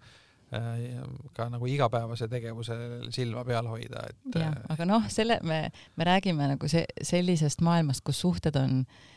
ka 1.34 1.48
nagu 1.50 1.66
igapäevase 1.66 2.28
tegevuse 2.30 2.76
silma 3.10 3.42
peal 3.44 3.66
hoida, 3.66 4.04
et. 4.12 4.38
jah, 4.38 4.54
aga 4.70 4.86
noh, 4.86 5.08
selle 5.10 5.40
me, 5.42 5.64
me 5.98 6.06
räägime 6.06 6.46
nagu 6.52 6.70
see 6.70 6.84
sellisest 7.02 7.64
maailmast, 7.66 8.04
kus 8.06 8.20
suhted 8.22 8.54
on 8.60 8.84
äh, 8.84 9.15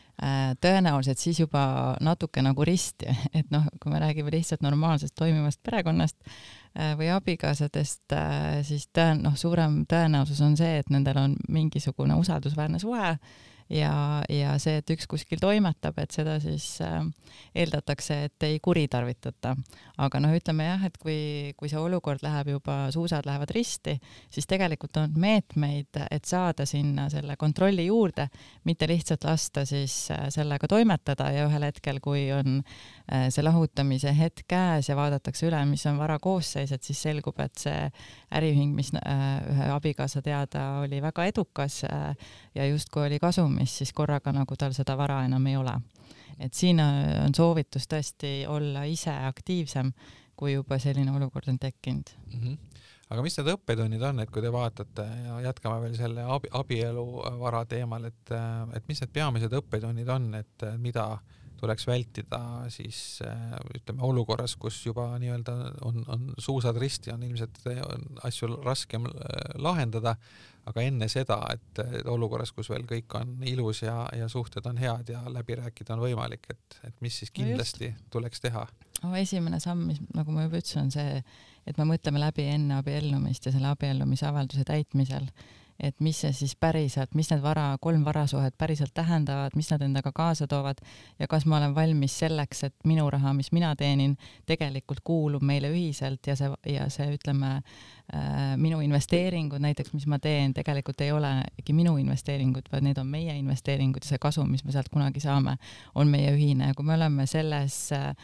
tõenäoliselt 0.60 1.20
siis 1.20 1.40
juba 1.40 1.96
natuke 2.04 2.42
nagu 2.44 2.64
risti, 2.66 3.08
et 3.38 3.50
noh, 3.52 3.66
kui 3.80 3.92
me 3.92 4.00
räägime 4.02 4.32
lihtsalt 4.34 4.64
normaalsest 4.64 5.14
toimivast 5.18 5.62
perekonnast 5.66 6.18
äh, 6.24 6.92
või 6.98 7.10
abikaasadest 7.14 8.16
äh,, 8.16 8.60
siis 8.66 8.88
tõen-, 8.96 9.22
noh, 9.24 9.36
suurem 9.40 9.84
tõenäosus 9.90 10.42
on 10.44 10.58
see, 10.60 10.80
et 10.82 10.90
nendel 10.92 11.22
on 11.22 11.38
mingisugune 11.48 12.18
usaldusväärne 12.20 12.82
suhe 12.82 13.14
ja, 13.70 14.22
ja 14.28 14.54
see, 14.60 14.80
et 14.80 14.90
üks 14.94 15.06
kuskil 15.10 15.40
toimetab, 15.40 15.98
et 16.02 16.14
seda 16.14 16.36
siis 16.42 16.66
äh, 16.84 17.00
eeldatakse, 17.54 18.16
et 18.26 18.46
ei 18.46 18.58
kuritarvitata. 18.62 19.54
aga 20.00 20.20
noh, 20.22 20.32
ütleme 20.34 20.64
jah, 20.64 20.84
et 20.88 20.96
kui, 20.98 21.52
kui 21.58 21.68
see 21.68 21.78
olukord 21.78 22.22
läheb 22.24 22.54
juba, 22.54 22.76
suusad 22.94 23.26
lähevad 23.28 23.52
risti, 23.54 23.98
siis 24.32 24.48
tegelikult 24.50 24.96
on 24.96 25.14
meetmeid, 25.20 26.00
et 26.10 26.24
saada 26.24 26.66
sinna 26.66 27.08
selle 27.12 27.36
kontrolli 27.36 27.86
juurde, 27.86 28.30
mitte 28.64 28.88
lihtsalt 28.90 29.24
lasta 29.28 29.64
siis 29.68 30.10
äh, 30.14 30.26
sellega 30.34 30.68
toimetada 30.70 31.30
ja 31.34 31.46
ühel 31.48 31.68
hetkel, 31.68 32.00
kui 32.02 32.26
on 32.34 32.60
äh, 32.62 33.28
see 33.30 33.44
lahutamise 33.44 34.14
hetk 34.16 34.46
käes 34.50 34.90
ja 34.90 34.98
vaadatakse 34.98 35.46
üle, 35.46 35.62
mis 35.70 35.86
on 35.86 36.00
vara 36.00 36.18
koosseis, 36.18 36.72
et 36.74 36.82
siis 36.82 37.02
selgub, 37.06 37.38
et 37.44 37.54
see 37.60 37.78
äriühing, 38.34 38.74
mis 38.74 38.90
ühe 38.90 39.66
abikaasa 39.70 40.22
teada 40.24 40.80
oli 40.80 41.00
väga 41.02 41.24
edukas 41.30 41.82
ja 42.54 42.66
justkui 42.66 43.06
oli 43.06 43.18
kasumis, 43.60 43.78
siis 43.78 43.92
korraga 43.92 44.32
nagu 44.32 44.56
tal 44.56 44.72
seda 44.72 44.96
vara 44.96 45.24
enam 45.24 45.46
ei 45.46 45.56
ole. 45.56 45.80
et 46.38 46.54
siin 46.54 46.80
on 46.80 47.34
soovitus 47.34 47.86
tõesti 47.86 48.46
olla 48.48 48.84
ise 48.84 49.10
aktiivsem, 49.10 49.92
kui 50.36 50.54
juba 50.54 50.78
selline 50.78 51.12
olukord 51.12 51.48
on 51.48 51.58
tekkinud 51.58 52.10
mm. 52.32 52.40
-hmm 52.40 52.58
aga 53.10 53.22
mis 53.22 53.36
need 53.36 53.48
õppetunnid 53.50 54.02
on, 54.06 54.20
et 54.20 54.30
kui 54.30 54.40
te 54.40 54.52
vaatate 54.52 55.02
ja 55.02 55.40
jätkame 55.40 55.80
veel 55.82 55.96
selle 55.96 56.22
abi, 56.22 56.48
abieluvara 56.52 57.64
teemal, 57.66 58.04
et, 58.04 58.30
et 58.72 58.84
mis 58.86 59.00
need 59.00 59.10
peamised 59.12 59.52
õppetunnid 59.52 60.08
on, 60.08 60.34
et 60.34 60.62
mida 60.78 61.06
äh, 61.12 61.40
tuleks 61.60 61.86
vältida 61.86 62.40
siis 62.72 63.20
äh, 63.26 63.56
ütleme 63.76 64.04
olukorras, 64.06 64.56
kus 64.60 64.78
juba 64.86 65.06
nii-öelda 65.20 65.56
on, 65.86 66.02
on 66.08 66.30
suusad 66.40 66.78
risti, 66.80 67.12
on 67.12 67.24
ilmselt 67.26 67.60
on 67.66 68.06
asju 68.26 68.54
raskem 68.64 69.06
äh, 69.08 69.52
lahendada, 69.60 70.16
aga 70.70 70.84
enne 70.86 71.08
seda, 71.10 71.38
et 71.54 72.06
olukorras, 72.10 72.52
kus 72.56 72.70
veel 72.72 72.86
kõik 72.88 73.14
on 73.18 73.36
ilus 73.48 73.82
ja, 73.84 74.04
ja 74.16 74.28
suhted 74.30 74.66
on 74.70 74.80
head 74.80 75.12
ja 75.12 75.22
läbi 75.32 75.58
rääkida 75.60 75.96
on 75.96 76.04
võimalik, 76.04 76.50
et, 76.50 76.80
et 76.88 77.00
mis 77.04 77.20
siis 77.22 77.32
kindlasti 77.34 77.92
no 77.92 78.10
tuleks 78.16 78.42
teha? 78.46 78.66
no 79.02 79.14
esimene 79.16 79.60
samm, 79.62 79.86
mis 79.90 80.00
nagu 80.16 80.34
ma 80.34 80.44
juba 80.46 80.60
ütlesin, 80.60 80.86
on 80.86 80.92
see, 80.94 81.22
et 81.68 81.80
me 81.80 81.88
mõtleme 81.92 82.20
läbi 82.22 82.46
enne 82.52 82.80
abiellumist 82.80 83.48
ja 83.48 83.54
selle 83.54 83.72
abiellumisavalduse 83.72 84.66
täitmisel 84.68 85.28
et 85.82 85.96
mis 86.04 86.18
see 86.22 86.32
siis 86.36 86.52
päriselt, 86.60 87.14
mis 87.16 87.30
need 87.32 87.42
vara, 87.42 87.72
kolm 87.80 88.04
varasuhet 88.04 88.56
päriselt 88.58 88.92
tähendavad, 88.94 89.54
mis 89.56 89.70
nad 89.72 89.82
endaga 89.84 90.12
kaasa 90.14 90.46
toovad 90.50 90.82
ja 91.18 91.28
kas 91.30 91.46
ma 91.48 91.56
olen 91.58 91.74
valmis 91.74 92.18
selleks, 92.20 92.64
et 92.68 92.74
minu 92.84 93.06
raha, 93.10 93.32
mis 93.36 93.50
mina 93.56 93.72
teenin, 93.76 94.16
tegelikult 94.46 95.00
kuulub 95.04 95.44
meile 95.46 95.70
ühiselt 95.72 96.26
ja 96.26 96.36
see, 96.36 96.50
ja 96.74 96.88
see, 96.92 97.08
ütleme 97.16 97.54
äh,, 97.56 98.56
minu 98.60 98.82
investeeringud 98.84 99.62
näiteks, 99.64 99.94
mis 99.96 100.06
ma 100.10 100.20
teen, 100.22 100.54
tegelikult 100.56 101.00
ei 101.00 101.14
olegi 101.16 101.76
minu 101.76 101.96
investeeringud, 102.02 102.68
vaid 102.72 102.86
need 102.86 103.00
on 103.00 103.08
meie 103.08 103.38
investeeringud 103.40 104.04
ja 104.04 104.14
see 104.14 104.22
kasum, 104.22 104.50
mis 104.52 104.64
me 104.64 104.76
sealt 104.76 104.92
kunagi 104.92 105.22
saame, 105.22 105.56
on 105.94 106.12
meie 106.12 106.34
ühine. 106.36 106.70
Ja 106.70 106.76
kui 106.76 106.86
me 106.86 106.98
oleme 106.98 107.26
selles 107.30 107.80
äh, 107.96 108.14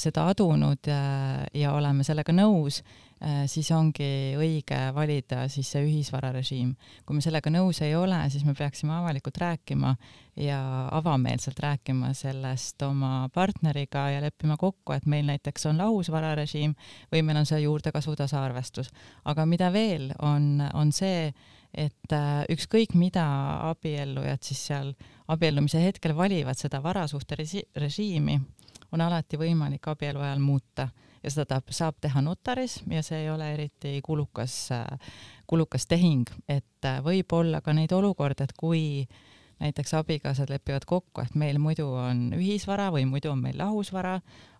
seda 0.00 0.30
adunud 0.32 0.88
ja, 0.88 1.04
äh, 1.44 1.46
ja 1.60 1.76
oleme 1.76 2.06
sellega 2.06 2.32
nõus, 2.32 2.80
Äh, 2.82 3.09
siis 3.52 3.68
ongi 3.76 4.34
õige 4.40 4.78
valida 4.96 5.42
siis 5.52 5.68
see 5.68 5.82
ühisvararežiim. 5.84 6.70
kui 7.04 7.16
me 7.16 7.20
sellega 7.20 7.50
nõus 7.52 7.82
ei 7.84 7.92
ole, 7.94 8.16
siis 8.32 8.46
me 8.48 8.54
peaksime 8.56 8.94
avalikult 8.96 9.36
rääkima 9.36 9.94
ja 10.40 10.88
avameelselt 10.96 11.58
rääkima 11.60 12.14
sellest 12.16 12.82
oma 12.82 13.28
partneriga 13.34 14.08
ja 14.10 14.22
leppima 14.24 14.56
kokku, 14.56 14.92
et 14.92 15.06
meil 15.06 15.26
näiteks 15.28 15.66
on 15.68 15.78
lahusvararežiim 15.82 16.74
või 17.12 17.22
meil 17.22 17.42
on 17.42 17.46
see 17.46 17.60
juurdekasvu 17.66 18.16
tasaarvestus. 18.16 18.88
aga 19.24 19.46
mida 19.46 19.72
veel, 19.72 20.12
on, 20.22 20.62
on 20.74 20.92
see, 20.92 21.32
et 21.74 22.12
äh, 22.12 22.44
ükskõik 22.50 22.94
mida 22.94 23.26
abiellujad 23.68 24.42
siis 24.42 24.64
seal 24.70 24.94
abiellumise 25.28 25.82
hetkel 25.84 26.16
valivad, 26.16 26.58
seda 26.58 26.82
varasuhte 26.82 27.36
režiimi 27.76 28.40
on 28.92 29.00
alati 29.00 29.38
võimalik 29.38 29.86
abielu 29.92 30.20
ajal 30.24 30.42
muuta 30.42 30.88
ja 31.22 31.30
seda 31.30 31.44
ta 31.60 31.74
saab 31.74 31.98
teha 32.00 32.22
notaris 32.24 32.80
ja 32.90 33.02
see 33.06 33.24
ei 33.24 33.30
ole 33.30 33.52
eriti 33.54 33.98
kulukas, 34.04 34.68
kulukas 35.46 35.86
tehing, 35.90 36.28
et 36.48 36.88
võib 37.04 37.32
olla 37.36 37.60
ka 37.60 37.74
neid 37.76 37.92
olukordi, 37.92 38.46
et 38.46 38.56
kui 38.56 38.82
näiteks 39.60 39.94
abikaasad 39.94 40.48
lepivad 40.50 40.86
kokku, 40.88 41.20
et 41.20 41.34
meil 41.36 41.58
muidu 41.60 41.84
on 41.92 42.30
ühisvara 42.36 42.88
või 42.94 43.04
muidu 43.08 43.30
on 43.34 43.42
meil 43.42 43.58
lahusvara, 43.60 44.14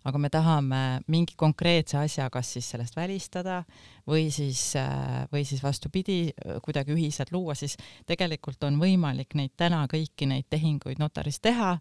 aga 0.05 0.21
me 0.21 0.29
tahame 0.33 0.81
mingi 1.09 1.33
konkreetse 1.37 1.97
asja 1.97 2.27
kas 2.33 2.51
siis 2.55 2.69
sellest 2.73 2.95
välistada 2.97 3.61
või 4.07 4.29
siis, 4.33 4.75
äh, 4.77 5.25
või 5.33 5.43
siis 5.45 5.63
vastupidi, 5.63 6.19
kuidagi 6.61 6.93
ühiselt 6.93 7.33
luua, 7.33 7.55
siis 7.57 7.77
tegelikult 8.09 8.63
on 8.69 8.77
võimalik 8.81 9.33
neid 9.37 9.55
täna 9.57 9.83
kõiki 9.89 10.29
neid 10.29 10.49
tehinguid 10.49 11.01
notaris 11.01 11.41
teha 11.41 11.75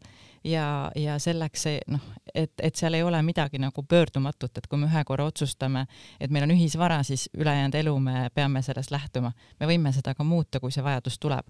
ja, 0.44 0.66
ja 0.96 1.18
selleks 1.20 1.66
noh, 1.92 2.12
et, 2.34 2.52
et 2.62 2.76
seal 2.76 2.94
ei 2.94 3.02
ole 3.02 3.22
midagi 3.22 3.58
nagu 3.58 3.82
pöördumatut, 3.82 4.58
et 4.58 4.66
kui 4.66 4.78
me 4.78 4.88
ühe 4.90 5.04
korra 5.04 5.26
otsustame, 5.30 5.86
et 6.20 6.30
meil 6.30 6.46
on 6.46 6.54
ühisvara, 6.56 7.02
siis 7.06 7.28
ülejäänud 7.34 7.78
elu 7.82 7.94
me 8.00 8.28
peame 8.34 8.62
sellest 8.62 8.90
lähtuma. 8.90 9.32
me 9.60 9.66
võime 9.66 9.92
seda 9.92 10.14
ka 10.14 10.24
muuta, 10.24 10.60
kui 10.60 10.72
see 10.72 10.84
vajadus 10.84 11.18
tuleb. 11.18 11.46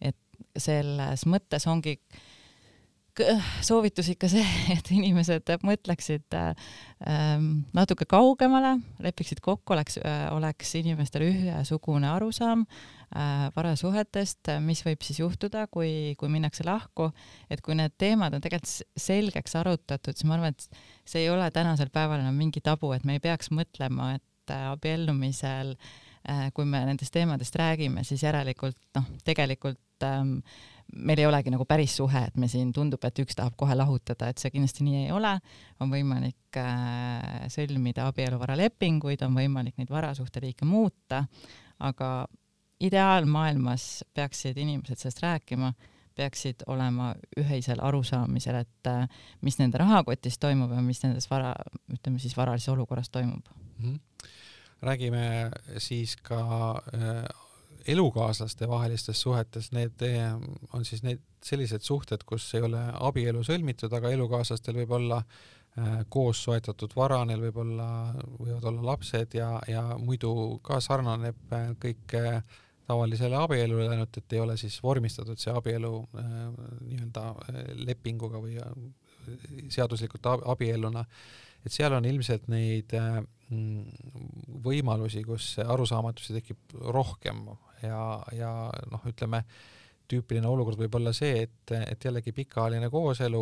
et 0.00 0.16
selles 0.58 1.24
mõttes 1.26 1.64
ongi 1.66 1.96
äh, 1.96 2.24
soovitus 3.64 4.10
ikka 4.12 4.28
see, 4.30 4.44
et 4.76 4.90
inimesed 4.94 5.50
mõtleksid 5.66 6.36
ähm, 6.36 7.48
natuke 7.76 8.06
kaugemale, 8.08 8.76
lepiksid 9.02 9.40
kokku, 9.44 9.74
oleks, 9.76 9.98
äh, 10.02 10.26
oleks 10.34 10.74
inimestel 10.80 11.26
ühesugune 11.28 12.08
arusaam 12.10 12.66
äh, 12.66 13.48
varasuhetest, 13.56 14.52
mis 14.66 14.84
võib 14.86 15.04
siis 15.06 15.20
juhtuda, 15.22 15.66
kui, 15.72 16.14
kui 16.20 16.32
minnakse 16.32 16.66
lahku, 16.66 17.10
et 17.50 17.62
kui 17.64 17.78
need 17.78 17.96
teemad 18.00 18.36
on 18.36 18.44
tegelikult 18.44 19.00
selgeks 19.00 19.56
arutatud, 19.60 20.16
siis 20.16 20.28
ma 20.28 20.38
arvan, 20.38 20.56
et 20.56 20.82
see 21.08 21.24
ei 21.24 21.32
ole 21.32 21.48
tänasel 21.54 21.92
päeval 21.94 22.22
enam 22.24 22.36
mingi 22.36 22.64
tabu, 22.64 22.92
et 22.96 23.06
me 23.06 23.16
ei 23.16 23.24
peaks 23.24 23.52
mõtlema, 23.54 24.16
et 24.18 24.54
äh, 24.54 24.68
abiellumisel 24.72 25.76
äh, 25.76 26.48
kui 26.54 26.68
me 26.68 26.84
nendest 26.88 27.14
teemadest 27.14 27.56
räägime, 27.58 28.04
siis 28.06 28.24
järelikult 28.26 28.78
noh, 28.98 29.10
tegelikult 29.24 30.06
ähm, 30.06 30.40
meil 30.94 31.18
ei 31.18 31.26
olegi 31.26 31.50
nagu 31.52 31.64
päris 31.68 31.96
suhe, 31.98 32.22
et 32.28 32.36
me 32.40 32.48
siin 32.48 32.72
tundub, 32.74 33.02
et 33.04 33.18
üks 33.22 33.36
tahab 33.38 33.56
kohe 33.58 33.74
lahutada, 33.76 34.30
et 34.30 34.38
see 34.38 34.52
kindlasti 34.54 34.86
nii 34.86 35.04
ei 35.06 35.12
ole. 35.14 35.32
on 35.80 35.90
võimalik 35.92 36.58
äh, 36.60 37.46
sõlmida 37.52 38.06
abieluvaralepinguid, 38.10 39.22
on 39.26 39.36
võimalik 39.36 39.76
neid 39.80 39.90
varasuhteliike 39.92 40.64
muuta, 40.64 41.24
aga 41.78 42.10
ideaalmaailmas 42.80 44.04
peaksid 44.14 44.56
inimesed 44.56 45.00
sellest 45.00 45.22
rääkima, 45.24 45.72
peaksid 46.16 46.64
olema 46.72 47.12
ühisel 47.40 47.80
arusaamisel, 47.84 48.62
et 48.64 48.90
äh, 48.90 49.08
mis 49.44 49.58
nende 49.60 49.80
rahakotis 49.82 50.38
toimub 50.40 50.72
ja 50.72 50.84
mis 50.84 51.02
nendes 51.04 51.28
vara, 51.30 51.52
ütleme 51.92 52.22
siis 52.22 52.36
varalises 52.36 52.72
olukorras 52.72 53.10
toimub 53.10 53.44
mm. 53.52 53.82
-hmm. 53.82 54.30
räägime 54.82 55.50
siis 55.78 56.16
ka 56.16 56.82
äh, 56.94 57.45
elukaaslaste 57.88 58.68
vahelistes 58.68 59.20
suhetes, 59.20 59.70
need 59.72 60.02
on 60.74 60.84
siis 60.84 61.02
need 61.06 61.22
sellised 61.44 61.84
suhted, 61.86 62.24
kus 62.26 62.48
ei 62.54 62.64
ole 62.66 62.80
abielu 63.08 63.44
sõlmitud, 63.46 63.92
aga 63.94 64.10
elukaaslastel 64.14 64.76
võib 64.80 64.94
olla 64.98 65.20
äh, 65.22 66.00
koos 66.08 66.42
soetatud 66.44 66.96
vara, 66.96 67.22
neil 67.28 67.42
võib 67.46 67.62
olla, 67.62 67.88
võivad 68.40 68.68
olla 68.72 68.86
lapsed 68.90 69.38
ja, 69.38 69.50
ja 69.70 69.88
muidu 69.98 70.32
ka 70.66 70.80
sarnaneb 70.82 71.54
äh, 71.54 71.70
kõik 71.82 72.16
äh, 72.18 72.40
tavalisele 72.86 73.38
abielule, 73.38 73.88
ainult 73.90 74.16
et 74.18 74.36
ei 74.36 74.42
ole 74.42 74.56
siis 74.60 74.76
vormistatud 74.82 75.40
see 75.42 75.50
abielu 75.50 75.90
nii-öelda 76.86 77.24
lepinguga 77.82 78.38
või 78.38 78.60
seaduslikult 79.74 80.28
abielluna, 80.46 81.02
et 81.66 81.74
seal 81.74 81.96
on 81.96 82.06
ilmselt 82.06 82.46
neid 82.52 82.94
äh, 82.94 83.18
võimalusi, 84.66 85.22
kus 85.26 85.56
arusaamatusi 85.62 86.38
tekib 86.38 86.76
rohkem 86.94 87.44
ja, 87.82 88.02
ja 88.36 88.52
noh, 88.92 89.02
ütleme 89.08 89.44
tüüpiline 90.10 90.46
olukord 90.48 90.78
võib 90.78 90.94
olla 90.98 91.12
see, 91.16 91.46
et, 91.46 91.72
et 91.76 92.04
jällegi 92.06 92.32
pikaajaline 92.34 92.88
kooselu, 92.92 93.40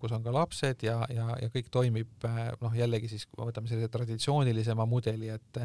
kus 0.00 0.14
on 0.14 0.22
ka 0.24 0.34
lapsed 0.34 0.84
ja, 0.86 0.98
ja, 1.10 1.26
ja 1.42 1.50
kõik 1.52 1.70
toimib 1.74 2.26
noh, 2.62 2.76
jällegi 2.76 3.10
siis 3.10 3.26
võtame 3.34 3.70
sellise 3.70 3.90
traditsioonilisema 3.92 4.86
mudeli, 4.88 5.32
et 5.34 5.62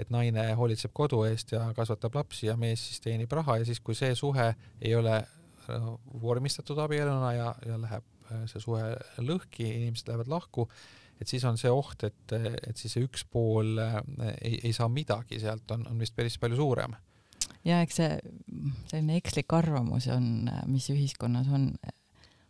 et 0.00 0.12
naine 0.12 0.46
hoolitseb 0.56 0.94
kodu 0.96 1.22
eest 1.28 1.52
ja 1.52 1.66
kasvatab 1.76 2.16
lapsi 2.16 2.48
ja 2.48 2.56
mees 2.60 2.86
siis 2.88 3.04
teenib 3.04 3.32
raha 3.32 3.60
ja 3.60 3.68
siis, 3.68 3.82
kui 3.84 3.98
see 3.98 4.14
suhe 4.16 4.52
ei 4.80 4.94
ole 4.96 5.20
vormistatud 6.22 6.78
abieluna 6.80 7.34
ja, 7.36 7.52
ja 7.66 7.76
läheb 7.80 8.06
see 8.50 8.62
suhe 8.62 8.94
lõhki, 9.26 9.66
inimesed 9.66 10.08
lähevad 10.08 10.30
lahku, 10.30 10.68
et 11.20 11.28
siis 11.28 11.44
on 11.44 11.58
see 11.60 11.70
oht, 11.70 12.06
et, 12.06 12.34
et 12.38 12.78
siis 12.78 12.94
see 12.94 13.04
üks 13.04 13.26
pool 13.28 13.78
ei, 13.78 14.60
ei 14.62 14.72
saa 14.72 14.88
midagi 14.88 15.40
sealt, 15.42 15.68
on, 15.74 15.84
on 15.90 16.00
vist 16.00 16.16
päris 16.16 16.38
palju 16.40 16.60
suurem 16.62 16.94
ja 17.64 17.80
eks 17.84 18.00
see 18.00 18.12
selline 18.90 19.16
ekslik 19.20 19.52
arvamus 19.56 20.08
on, 20.12 20.48
mis 20.70 20.88
ühiskonnas 20.92 21.50
on, 21.52 21.70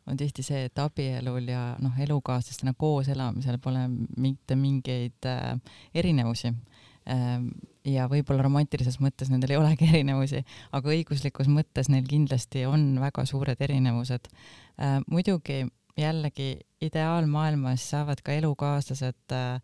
on 0.07 0.21
tihti 0.21 0.45
see, 0.47 0.67
et 0.69 0.79
abielul 0.83 1.49
ja 1.51 1.65
noh, 1.83 1.97
elukaaslastena 2.07 2.75
koos 2.79 3.11
elamisel 3.13 3.59
pole 3.63 3.87
mitte 4.21 4.57
mingeid 4.59 5.29
äh, 5.29 5.57
erinevusi 5.95 6.53
ähm, 7.11 7.51
ja 7.87 8.07
võib-olla 8.11 8.45
romantilises 8.47 9.01
mõttes 9.03 9.33
nendel 9.33 9.55
ei 9.55 9.61
olegi 9.61 9.89
erinevusi, 9.93 10.45
aga 10.77 10.95
õiguslikus 10.95 11.51
mõttes 11.51 11.91
neil 11.93 12.07
kindlasti 12.09 12.67
on 12.69 12.93
väga 13.03 13.27
suured 13.29 13.61
erinevused 13.69 14.31
äh,. 14.31 14.99
muidugi 15.11 15.65
jällegi 16.01 16.55
ideaalmaailmas 16.81 17.85
saavad 17.93 18.23
ka 18.25 18.33
elukaaslased 18.39 19.35
äh, 19.35 19.61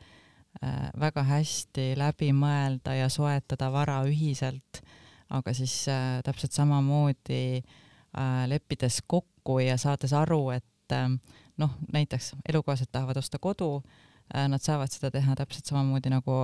äh, 0.62 0.86
väga 1.00 1.22
hästi 1.30 1.92
läbi 1.98 2.32
mõelda 2.36 2.96
ja 2.98 3.08
soetada 3.12 3.70
vara 3.72 4.02
ühiselt 4.08 4.82
aga 5.30 5.54
siis 5.54 5.88
äh, 5.88 6.22
täpselt 6.24 6.52
samamoodi 6.52 7.58
äh, 7.58 8.42
leppides 8.46 9.02
kokku 9.06 9.58
ja 9.58 9.76
saades 9.78 10.12
aru, 10.12 10.50
et 10.50 10.92
äh, 10.94 11.08
noh, 11.56 11.78
näiteks 11.92 12.34
elukaaslased 12.48 12.92
tahavad 12.92 13.22
osta 13.22 13.38
kodu 13.42 13.70
äh,, 13.82 14.05
nad 14.34 14.62
saavad 14.62 14.90
seda 14.90 15.10
teha 15.14 15.36
täpselt 15.38 15.68
samamoodi 15.70 16.10
nagu 16.10 16.34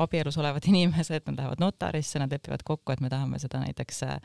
abielus 0.00 0.38
olevad 0.40 0.64
inimesed, 0.70 1.26
nad 1.26 1.36
lähevad 1.36 1.60
notarisse, 1.60 2.18
nad 2.18 2.32
lepivad 2.32 2.64
kokku, 2.64 2.92
et 2.92 3.02
me 3.04 3.10
tahame 3.12 3.38
seda 3.42 3.60
näiteks 3.62 4.02
äh, 4.06 4.16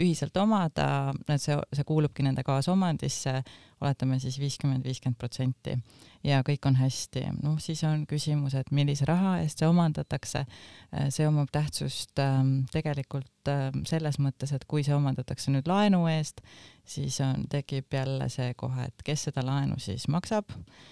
ühiselt 0.00 0.36
omada, 0.36 1.14
et 1.28 1.42
see, 1.42 1.56
see 1.72 1.86
kuulubki 1.88 2.24
nende 2.26 2.44
kaasomandisse, 2.46 3.40
oletame 3.80 4.18
siis 4.20 4.36
viiskümmend, 4.40 4.84
viiskümmend 4.84 5.16
protsenti 5.18 5.78
ja 6.26 6.42
kõik 6.44 6.68
on 6.68 6.76
hästi. 6.76 7.24
noh, 7.40 7.56
siis 7.62 7.80
on 7.88 8.04
küsimus, 8.06 8.54
et 8.58 8.70
millise 8.76 9.08
raha 9.08 9.38
eest 9.40 9.62
see 9.62 9.68
omandatakse. 9.68 10.44
Äh, 10.92 11.08
see 11.08 11.28
omab 11.28 11.48
tähtsust 11.52 12.20
ähm, 12.20 12.66
tegelikult 12.72 13.48
ähm, 13.48 13.84
selles 13.88 14.20
mõttes, 14.20 14.52
et 14.52 14.68
kui 14.68 14.84
see 14.84 14.94
omandatakse 14.94 15.52
nüüd 15.54 15.68
laenu 15.70 16.04
eest, 16.12 16.44
siis 16.84 17.20
on, 17.24 17.46
tekib 17.48 17.88
jälle 17.94 18.28
see 18.28 18.52
kohe, 18.58 18.90
et 18.90 19.04
kes 19.06 19.30
seda 19.30 19.44
laenu 19.46 19.80
siis 19.80 20.08
maksab 20.12 20.52
äh, 20.52 20.88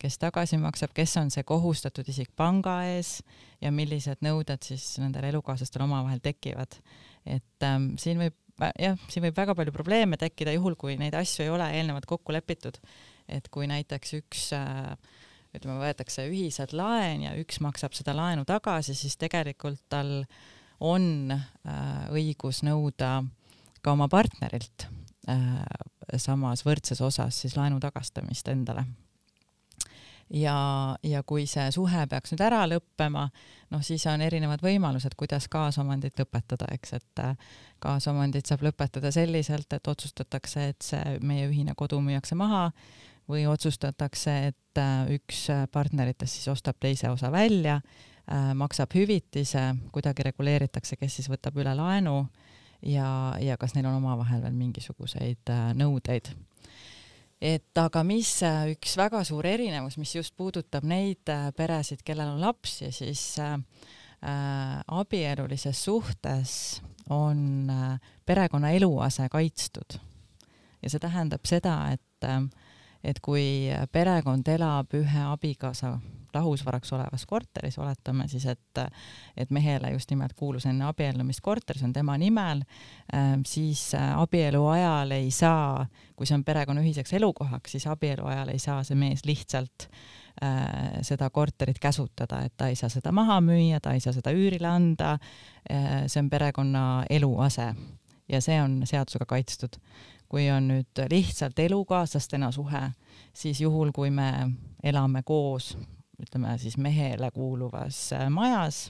kes 0.00 0.14
tagasi 0.16 0.56
maksab, 0.56 0.94
kes 0.96 1.18
on 1.20 1.28
see 1.30 1.44
kohustatud 1.44 2.06
isik 2.08 2.30
panga 2.36 2.78
ees 2.88 3.18
ja 3.60 3.68
millised 3.68 4.22
nõuded 4.24 4.64
siis 4.64 4.94
nendel 5.02 5.26
elukaaslastel 5.28 5.84
omavahel 5.84 6.22
tekivad. 6.24 6.78
et 7.28 7.66
ähm, 7.66 7.92
siin 8.00 8.22
võib 8.22 8.36
jah, 8.80 8.96
siin 9.12 9.24
võib 9.26 9.36
väga 9.36 9.54
palju 9.56 9.72
probleeme 9.72 10.16
tekkida, 10.16 10.52
juhul 10.56 10.78
kui 10.80 10.96
neid 10.96 11.14
asju 11.16 11.44
ei 11.44 11.52
ole 11.52 11.68
eelnevalt 11.76 12.08
kokku 12.08 12.32
lepitud 12.32 12.80
et 13.30 13.50
kui 13.52 13.68
näiteks 13.70 14.14
üks 14.18 14.46
äh, 14.56 14.94
ütleme, 15.54 15.78
võetakse 15.80 16.26
ühiselt 16.30 16.74
laen 16.76 17.26
ja 17.26 17.34
üks 17.38 17.60
maksab 17.64 17.94
seda 17.96 18.14
laenu 18.16 18.46
tagasi, 18.48 18.96
siis 18.98 19.16
tegelikult 19.20 19.82
tal 19.92 20.20
on 20.80 21.34
äh, 21.34 22.08
õigus 22.14 22.62
nõuda 22.66 23.20
ka 23.80 23.94
oma 23.94 24.08
partnerilt 24.12 24.88
äh, 25.30 26.18
samas 26.18 26.64
võrdses 26.66 27.02
osas 27.04 27.44
siis 27.44 27.56
laenu 27.58 27.80
tagastamist 27.82 28.48
endale. 28.50 28.86
Ja, 30.30 30.56
ja 31.02 31.22
kui 31.26 31.46
see 31.50 31.66
suhe 31.74 32.06
peaks 32.10 32.34
nüüd 32.34 32.44
ära 32.46 32.62
lõppema, 32.70 33.26
noh, 33.70 33.82
siis 33.86 34.06
on 34.10 34.22
erinevad 34.24 34.62
võimalused, 34.64 35.16
kuidas 35.18 35.48
kaasomandit 35.52 36.18
lõpetada, 36.20 36.70
eks, 36.74 36.96
et 37.00 37.24
kaasomandit 37.82 38.46
saab 38.46 38.64
lõpetada 38.68 39.12
selliselt, 39.14 39.72
et 39.72 39.88
otsustatakse, 39.88 40.66
et 40.72 40.90
see 40.92 41.18
meie 41.26 41.48
ühine 41.50 41.74
kodu 41.78 42.00
müüakse 42.04 42.38
maha 42.38 42.68
või 43.30 43.46
otsustatakse, 43.46 44.36
et 44.50 44.80
äh, 44.80 45.10
üks 45.16 45.44
äh, 45.52 45.66
partneritest 45.72 46.38
siis 46.38 46.48
ostab 46.52 46.80
teise 46.82 47.10
osa 47.12 47.30
välja, 47.32 47.80
äh, 48.26 48.50
maksab 48.58 48.94
hüvitise, 48.96 49.70
kuidagi 49.94 50.26
reguleeritakse, 50.30 50.98
kes 51.00 51.20
siis 51.20 51.30
võtab 51.30 51.58
üle 51.60 51.74
laenu 51.78 52.24
ja, 52.82 53.36
ja 53.40 53.58
kas 53.60 53.76
neil 53.76 53.88
on 53.90 54.00
omavahel 54.00 54.42
veel 54.44 54.56
mingisuguseid 54.56 55.52
nõudeid. 55.78 56.32
Et 57.40 57.78
aga 57.80 58.02
mis 58.04 58.34
üks 58.74 58.96
väga 59.00 59.22
suur 59.24 59.46
erinevus, 59.48 59.96
mis 59.96 60.12
just 60.14 60.36
puudutab 60.36 60.84
neid 60.84 61.30
peresid, 61.56 62.04
kellel 62.04 62.34
on 62.34 62.40
lapsi, 62.44 62.90
siis 62.92 63.24
äh, 63.40 63.56
abielulises 64.86 65.84
suhtes 65.84 66.82
on 67.10 67.70
äh, 67.70 68.00
perekonna 68.26 68.70
eluase 68.70 69.28
kaitstud. 69.28 69.98
ja 70.82 70.90
see 70.90 71.00
tähendab 71.00 71.44
seda, 71.48 71.76
et 71.92 72.24
äh, 72.24 72.44
et 73.04 73.20
kui 73.24 73.68
perekond 73.92 74.48
elab 74.48 74.94
ühe 74.94 75.22
abikaasa 75.32 75.98
lahusvaraks 76.34 76.92
olevas 76.92 77.26
korteris, 77.26 77.78
oletame 77.78 78.28
siis, 78.28 78.46
et, 78.46 78.80
et 79.36 79.50
mehele 79.50 79.90
just 79.90 80.10
nimelt 80.10 80.32
kuulus 80.38 80.66
enne 80.66 80.86
abiellumist 80.86 81.40
korter, 81.42 81.78
see 81.78 81.88
on 81.88 81.94
tema 81.96 82.16
nimel, 82.20 82.62
ähm, 83.14 83.42
siis 83.46 83.90
abielu 83.96 84.62
ajal 84.66 85.16
ei 85.16 85.30
saa, 85.34 85.86
kui 86.16 86.28
see 86.28 86.38
on 86.38 86.44
perekonna 86.46 86.84
ühiseks 86.84 87.16
elukohaks, 87.18 87.76
siis 87.76 87.86
abielu 87.90 88.26
ajal 88.30 88.54
ei 88.54 88.62
saa 88.62 88.82
see 88.86 88.98
mees 88.98 89.24
lihtsalt 89.26 89.88
äh, 90.44 91.00
seda 91.06 91.30
korterit 91.30 91.82
käsutada, 91.82 92.44
et 92.46 92.54
ta 92.56 92.70
ei 92.70 92.78
saa 92.78 92.92
seda 92.92 93.12
maha 93.12 93.40
müüa, 93.44 93.80
ta 93.82 93.96
ei 93.96 94.04
saa 94.04 94.14
seda 94.16 94.34
üürile 94.34 94.70
anda 94.70 95.16
äh,. 95.70 96.06
see 96.06 96.22
on 96.22 96.30
perekonna 96.30 97.04
eluase 97.10 97.72
ja 98.30 98.40
see 98.40 98.60
on 98.62 98.82
seadusega 98.86 99.26
kaitstud 99.26 99.80
kui 100.30 100.46
on 100.50 100.68
nüüd 100.70 101.02
lihtsalt 101.10 101.58
elukaaslastena 101.58 102.52
suhe, 102.54 102.82
siis 103.34 103.60
juhul, 103.60 103.90
kui 103.92 104.12
me 104.14 104.30
elame 104.82 105.24
koos, 105.26 105.74
ütleme 106.22 106.56
siis 106.58 106.76
mehele 106.78 107.30
kuuluvas 107.34 108.12
äh, 108.16 108.28
majas 108.30 108.88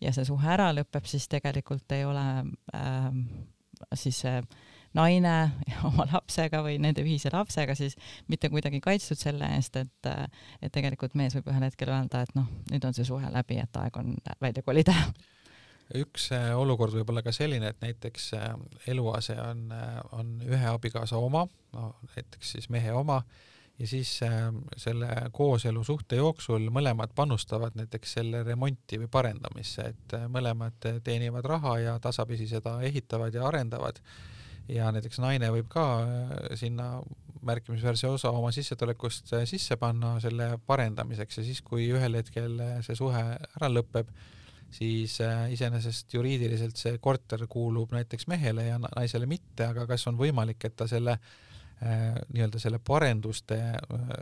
ja 0.00 0.12
see 0.14 0.26
suhe 0.28 0.50
ära 0.54 0.70
lõpeb, 0.76 1.06
siis 1.08 1.26
tegelikult 1.28 1.92
ei 1.96 2.04
ole 2.06 2.26
äh, 2.76 3.08
siis 3.94 4.22
see 4.24 4.42
naine 4.96 5.34
oma 5.88 6.06
lapsega 6.12 6.62
või 6.64 6.78
nende 6.82 7.04
ühise 7.04 7.32
lapsega 7.32 7.74
siis 7.78 7.96
mitte 8.28 8.50
kuidagi 8.52 8.80
kaitstud 8.84 9.20
selle 9.20 9.48
eest, 9.56 9.76
et, 9.76 10.12
et 10.62 10.72
tegelikult 10.72 11.16
mees 11.18 11.36
võib 11.36 11.50
ühel 11.52 11.66
hetkel 11.68 11.92
öelda, 11.92 12.22
et 12.22 12.38
noh, 12.38 12.48
nüüd 12.70 12.86
on 12.86 12.96
see 12.96 13.08
suhe 13.08 13.32
läbi, 13.34 13.58
et 13.62 13.82
aeg 13.82 14.00
on 14.00 14.14
välja 14.40 14.64
kolida 14.66 14.94
üks 15.96 16.28
äh, 16.36 16.50
olukord 16.58 16.92
võib 16.98 17.10
olla 17.12 17.22
ka 17.24 17.32
selline, 17.32 17.72
et 17.72 17.84
näiteks 17.84 18.32
äh, 18.36 18.48
eluase 18.92 19.36
on, 19.40 19.68
äh, 19.72 20.00
on 20.16 20.34
ühe 20.44 20.66
abikaasa 20.68 21.20
oma, 21.20 21.46
no 21.72 21.92
näiteks 22.14 22.56
siis 22.56 22.68
mehe 22.72 22.92
oma, 22.92 23.22
ja 23.78 23.86
siis 23.86 24.16
selle 24.82 25.08
kooselusuhte 25.32 26.18
jooksul 26.18 26.66
mõlemad 26.74 27.12
panustavad 27.14 27.76
näiteks 27.78 28.16
selle 28.18 28.40
remonti 28.42 28.98
või 28.98 29.06
parendamisse, 29.12 29.84
et 29.92 30.16
mõlemad 30.34 30.88
teenivad 31.06 31.46
raha 31.46 31.76
ja 31.84 31.92
tasapisi 32.02 32.48
seda 32.50 32.80
ehitavad 32.82 33.34
ja 33.38 33.46
arendavad. 33.46 34.02
ja 34.68 34.90
näiteks 34.92 35.20
naine 35.22 35.52
võib 35.54 35.68
ka 35.70 35.84
sinna 36.58 36.98
märkimisväärse 37.40 38.08
osa 38.08 38.30
oma 38.34 38.50
sissetulekust 38.52 39.30
sisse 39.46 39.76
panna 39.76 40.18
selle 40.20 40.58
parendamiseks 40.66 41.38
ja 41.38 41.44
siis, 41.44 41.62
kui 41.62 41.86
ühel 41.86 42.18
hetkel 42.18 42.58
see 42.82 42.98
suhe 42.98 43.22
ära 43.38 43.70
lõpeb, 43.70 44.10
siis 44.70 45.20
äh, 45.20 45.48
iseenesest 45.52 46.14
juriidiliselt 46.14 46.76
see 46.76 46.98
korter 47.00 47.46
kuulub 47.48 47.92
näiteks 47.96 48.28
mehele 48.28 48.68
ja 48.68 48.78
naisele 48.82 49.26
mitte, 49.26 49.70
aga 49.70 49.86
kas 49.88 50.06
on 50.10 50.18
võimalik, 50.18 50.60
et 50.68 50.76
ta 50.76 50.88
selle 50.90 51.14
äh, 51.16 52.18
nii-öelda 52.34 52.60
selle 52.60 52.80
parenduste, 52.84 53.58
äh, 53.72 54.14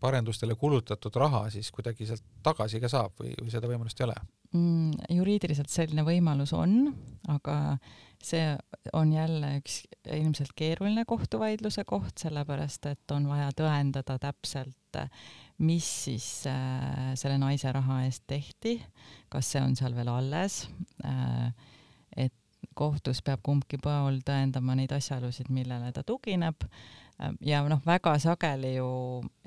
parendustele 0.00 0.54
kulutatud 0.54 1.16
raha 1.18 1.48
siis 1.54 1.70
kuidagi 1.74 2.06
sealt 2.06 2.26
tagasi 2.46 2.80
ka 2.82 2.90
saab 2.92 3.18
või, 3.18 3.34
või 3.40 3.54
seda 3.54 3.70
võimalust 3.70 4.00
ei 4.00 4.08
ole 4.08 4.18
mm,? 4.52 5.08
juriidiliselt 5.18 5.72
selline 5.72 6.06
võimalus 6.06 6.54
on, 6.56 6.92
aga 7.34 7.58
see 8.22 8.54
on 8.98 9.12
jälle 9.14 9.56
üks 9.60 9.82
ilmselt 10.14 10.54
keeruline 10.58 11.04
kohtuvaidluse 11.06 11.84
koht, 11.86 12.16
sellepärast 12.18 12.86
et 12.90 13.14
on 13.14 13.28
vaja 13.30 13.50
tõendada 13.54 14.16
täpselt, 14.18 14.98
mis 15.62 15.86
siis 16.06 16.26
selle 16.42 17.38
naise 17.38 17.70
raha 17.74 18.00
eest 18.08 18.24
tehti, 18.26 18.74
kas 19.32 19.52
see 19.52 19.62
on 19.62 19.76
seal 19.78 19.96
veel 19.96 20.10
alles. 20.12 20.62
Äh,, 21.04 21.50
et 22.16 22.34
kohtus 22.78 23.22
peab 23.24 23.42
kumbki 23.46 23.80
pool 23.82 24.20
tõendama 24.26 24.76
neid 24.78 24.92
asjaolusid, 24.94 25.50
millele 25.54 25.92
ta 25.92 26.04
tugineb 26.06 26.68
ja 27.40 27.62
noh, 27.68 27.80
väga 27.86 28.12
sageli 28.22 28.74
ju 28.76 28.88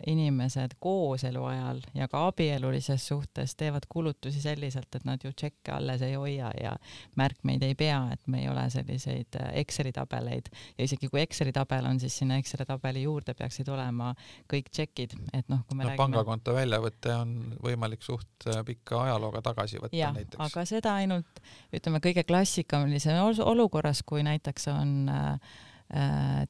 inimesed 0.08 0.74
kooselu 0.80 1.44
ajal 1.46 1.82
ja 1.94 2.08
ka 2.12 2.26
abielulises 2.28 3.06
suhtes 3.08 3.56
teevad 3.56 3.86
kulutusi 3.90 4.42
selliselt, 4.42 4.90
et 4.96 5.06
nad 5.06 5.22
ju 5.24 5.32
tšekke 5.32 5.72
alles 5.76 6.02
ei 6.02 6.16
hoia 6.20 6.52
ja 6.58 6.74
märkmeid 7.20 7.64
ei 7.64 7.76
pea, 7.78 8.00
et 8.14 8.28
me 8.28 8.42
ei 8.42 8.50
ole 8.50 8.66
selliseid 8.74 9.38
äh, 9.40 9.52
Exceli 9.62 9.92
tabeleid 9.96 10.50
ja 10.78 10.88
isegi 10.88 11.10
kui 11.12 11.22
Exceli 11.22 11.54
tabel 11.56 11.86
on, 11.86 12.00
siis 12.00 12.18
sinna 12.18 12.40
Exceli 12.42 12.66
tabeli 12.68 13.06
juurde 13.06 13.36
peaksid 13.38 13.70
olema 13.70 14.12
kõik 14.52 14.72
tšekid, 14.72 15.16
et 15.34 15.48
noh, 15.52 15.64
kui 15.68 15.78
me 15.78 15.86
no, 15.86 15.92
räägime. 15.92 16.02
pangakonto 16.04 16.58
väljavõte 16.58 17.16
on 17.16 17.38
võimalik 17.64 18.04
suht 18.04 18.50
äh, 18.50 18.64
pika 18.68 19.06
ajalooga 19.06 19.44
tagasi 19.52 19.80
võtta 19.80 19.96
ja, 19.96 20.12
näiteks. 20.18 20.42
aga 20.44 20.66
seda 20.68 20.98
ainult 21.00 21.44
ütleme 21.72 22.02
kõige 22.04 22.26
klassikalisem 22.28 23.22
olukorras, 23.46 24.04
kui 24.04 24.26
näiteks 24.28 24.68
on 24.74 25.12
Äh, 25.12 25.40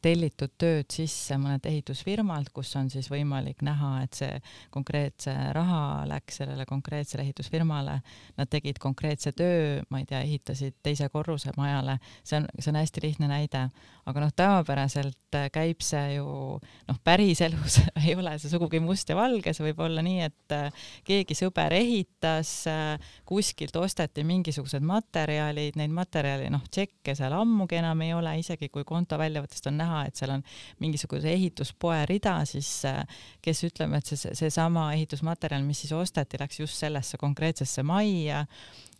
tellitud 0.01 0.51
tööd 0.61 0.91
sisse 0.93 1.37
mõnelt 1.41 1.65
ehitusfirmalt, 1.65 2.51
kus 2.53 2.75
on 2.77 2.91
siis 2.93 3.07
võimalik 3.09 3.63
näha, 3.65 3.91
et 4.05 4.17
see 4.19 4.35
konkreetse 4.73 5.33
raha 5.57 6.03
läks 6.09 6.41
sellele 6.41 6.67
konkreetsele 6.69 7.25
ehitusfirmale, 7.25 7.97
nad 8.37 8.51
tegid 8.51 8.77
konkreetse 8.81 9.33
töö, 9.37 9.81
ma 9.89 10.01
ei 10.01 10.05
tea, 10.09 10.21
ehitasid 10.27 10.77
teise 10.85 11.09
korruse 11.09 11.55
majale, 11.57 11.97
see 12.23 12.37
on, 12.37 12.47
see 12.59 12.69
on 12.73 12.79
hästi 12.81 13.05
lihtne 13.07 13.31
näide, 13.31 13.65
aga 14.11 14.23
noh, 14.25 14.33
tavapäraselt 14.35 15.17
käib 15.53 15.81
see 15.83 16.17
ju 16.17 16.27
noh, 16.59 16.97
päriselus 17.03 17.79
ei 18.03 18.15
ole 18.19 18.35
see 18.41 18.51
sugugi 18.51 18.81
must 18.83 19.09
ja 19.09 19.17
valge, 19.17 19.53
see 19.55 19.65
võib 19.69 19.81
olla 19.87 20.03
nii, 20.05 20.27
et 20.27 20.55
äh, 20.55 20.85
keegi 21.07 21.37
sõber 21.37 21.73
ehitas, 21.77 22.53
äh, 22.69 23.13
kuskilt 23.27 23.75
osteti 23.79 24.25
mingisugused 24.27 24.83
materjalid, 24.85 25.79
neid 25.79 25.93
materjali 25.95 26.51
noh, 26.53 26.63
tšekke 26.67 27.15
seal 27.17 27.35
ammugi 27.37 27.79
enam 27.79 28.05
ei 28.05 28.13
ole, 28.17 28.37
isegi 28.43 28.69
kui 28.71 28.85
konto 28.87 29.17
välja 29.17 29.31
väljavõttest 29.31 29.69
on 29.71 29.79
näha, 29.79 30.03
et 30.07 30.19
seal 30.19 30.35
on 30.35 30.43
mingisuguse 30.83 31.31
ehituspoe 31.31 32.03
rida, 32.09 32.37
siis 32.49 32.69
äh, 32.89 33.03
kes 33.41 33.63
ütleme, 33.67 34.01
et 34.01 34.11
see, 34.11 34.35
seesama 34.37 34.91
ehitusmaterjal, 34.97 35.63
mis 35.65 35.85
siis 35.85 35.95
osteti, 35.95 36.39
läks 36.41 36.59
just 36.59 36.79
sellesse 36.81 37.19
konkreetsesse 37.21 37.83
majja, 37.87 38.45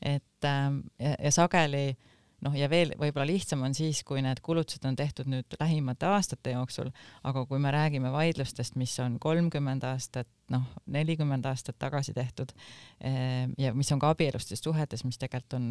et 0.01 0.23
ja, 0.41 1.15
ja 1.19 1.31
sageli 1.35 1.89
äh, 1.91 2.10
noh, 2.45 2.55
ja 2.57 2.67
veel 2.71 2.93
võib-olla 2.99 3.27
lihtsam 3.29 3.61
on 3.65 3.75
siis, 3.77 4.01
kui 4.07 4.21
need 4.23 4.41
kulutused 4.43 4.85
on 4.87 4.97
tehtud 4.97 5.29
nüüd 5.29 5.57
lähimate 5.59 6.07
aastate 6.09 6.55
jooksul, 6.55 6.91
aga 7.27 7.43
kui 7.49 7.61
me 7.61 7.71
räägime 7.73 8.11
vaidlustest, 8.13 8.77
mis 8.81 8.93
on 9.03 9.17
kolmkümmend 9.21 9.85
aastat, 9.87 10.29
noh, 10.51 10.65
nelikümmend 10.91 11.45
aastat 11.47 11.77
tagasi 11.79 12.13
tehtud 12.17 12.51
eh, 12.99 13.47
ja 13.61 13.73
mis 13.77 13.91
on 13.93 14.01
ka 14.01 14.11
abielustes 14.15 14.63
suhetes, 14.63 15.05
mis 15.07 15.19
tegelikult 15.21 15.57
on, 15.57 15.67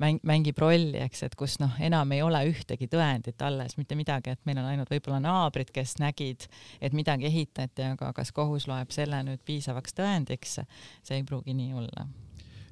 mäng, 0.00 0.22
mängib 0.26 0.58
rolli, 0.62 0.98
eks, 1.02 1.24
et 1.26 1.38
kus 1.38 1.58
noh, 1.62 1.74
enam 1.82 2.14
ei 2.14 2.22
ole 2.24 2.44
ühtegi 2.50 2.88
tõendit 2.92 3.42
alles, 3.44 3.78
mitte 3.80 3.98
midagi, 3.98 4.34
et 4.34 4.44
meil 4.48 4.62
on 4.62 4.70
ainult 4.70 4.92
võib-olla 4.92 5.20
naabrid, 5.24 5.72
kes 5.74 5.98
nägid, 6.02 6.48
et 6.80 6.96
midagi 6.96 7.28
ehitati, 7.30 7.90
aga 7.94 8.12
kas 8.16 8.32
kohus 8.34 8.68
loeb 8.70 8.94
selle 8.94 9.22
nüüd 9.26 9.42
piisavaks 9.44 9.98
tõendiks, 9.98 10.60
see 11.02 11.18
ei 11.18 11.26
pruugi 11.26 11.56
nii 11.56 11.74
olla 11.82 12.08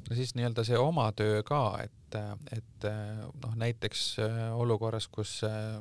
no 0.09 0.17
siis 0.17 0.35
nii-öelda 0.37 0.65
see 0.67 0.79
oma 0.79 1.09
töö 1.17 1.43
ka, 1.47 1.63
et, 1.85 2.17
et 2.57 2.87
noh, 3.43 3.55
näiteks 3.59 4.07
äh, 4.23 4.41
olukorras, 4.59 5.09
kus 5.13 5.39
äh, 5.47 5.79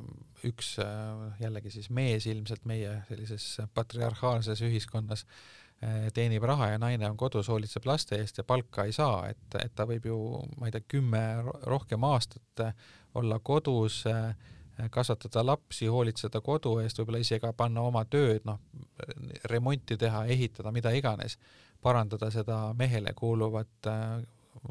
üks 0.48 0.76
äh, 0.82 1.24
jällegi 1.42 1.72
siis 1.74 1.90
mees 1.90 2.26
ilmselt 2.30 2.64
meie 2.68 3.00
sellises 3.08 3.48
patriarhaalses 3.74 4.62
ühiskonnas 4.68 5.26
teenib 6.14 6.44
raha 6.46 6.68
ja 6.70 6.78
naine 6.78 7.08
on 7.10 7.16
kodus, 7.18 7.48
hoolitseb 7.50 7.88
laste 7.90 8.14
eest 8.22 8.36
ja 8.38 8.44
palka 8.46 8.84
ei 8.86 8.92
saa, 8.94 9.24
et, 9.32 9.56
et 9.58 9.72
ta 9.74 9.82
võib 9.82 10.04
ju, 10.06 10.18
ma 10.60 10.68
ei 10.68 10.74
tea, 10.76 10.84
kümme 10.94 11.22
rohkem 11.66 12.04
aastat 12.06 12.62
olla 13.18 13.40
kodus, 13.42 14.04
kasvatada 14.94 15.42
lapsi, 15.42 15.88
hoolitseda 15.90 16.38
kodu 16.40 16.76
eest, 16.84 17.00
võib-olla 17.02 17.24
isegi 17.24 17.50
panna 17.58 17.82
oma 17.82 18.04
tööd, 18.06 18.46
noh, 18.46 18.62
remonti 19.50 19.98
teha, 19.98 20.22
ehitada, 20.30 20.70
mida 20.70 20.94
iganes 20.94 21.34
parandada 21.82 22.30
seda 22.30 22.58
mehele 22.78 23.12
kuuluvat 23.18 23.90
äh, 23.90 24.22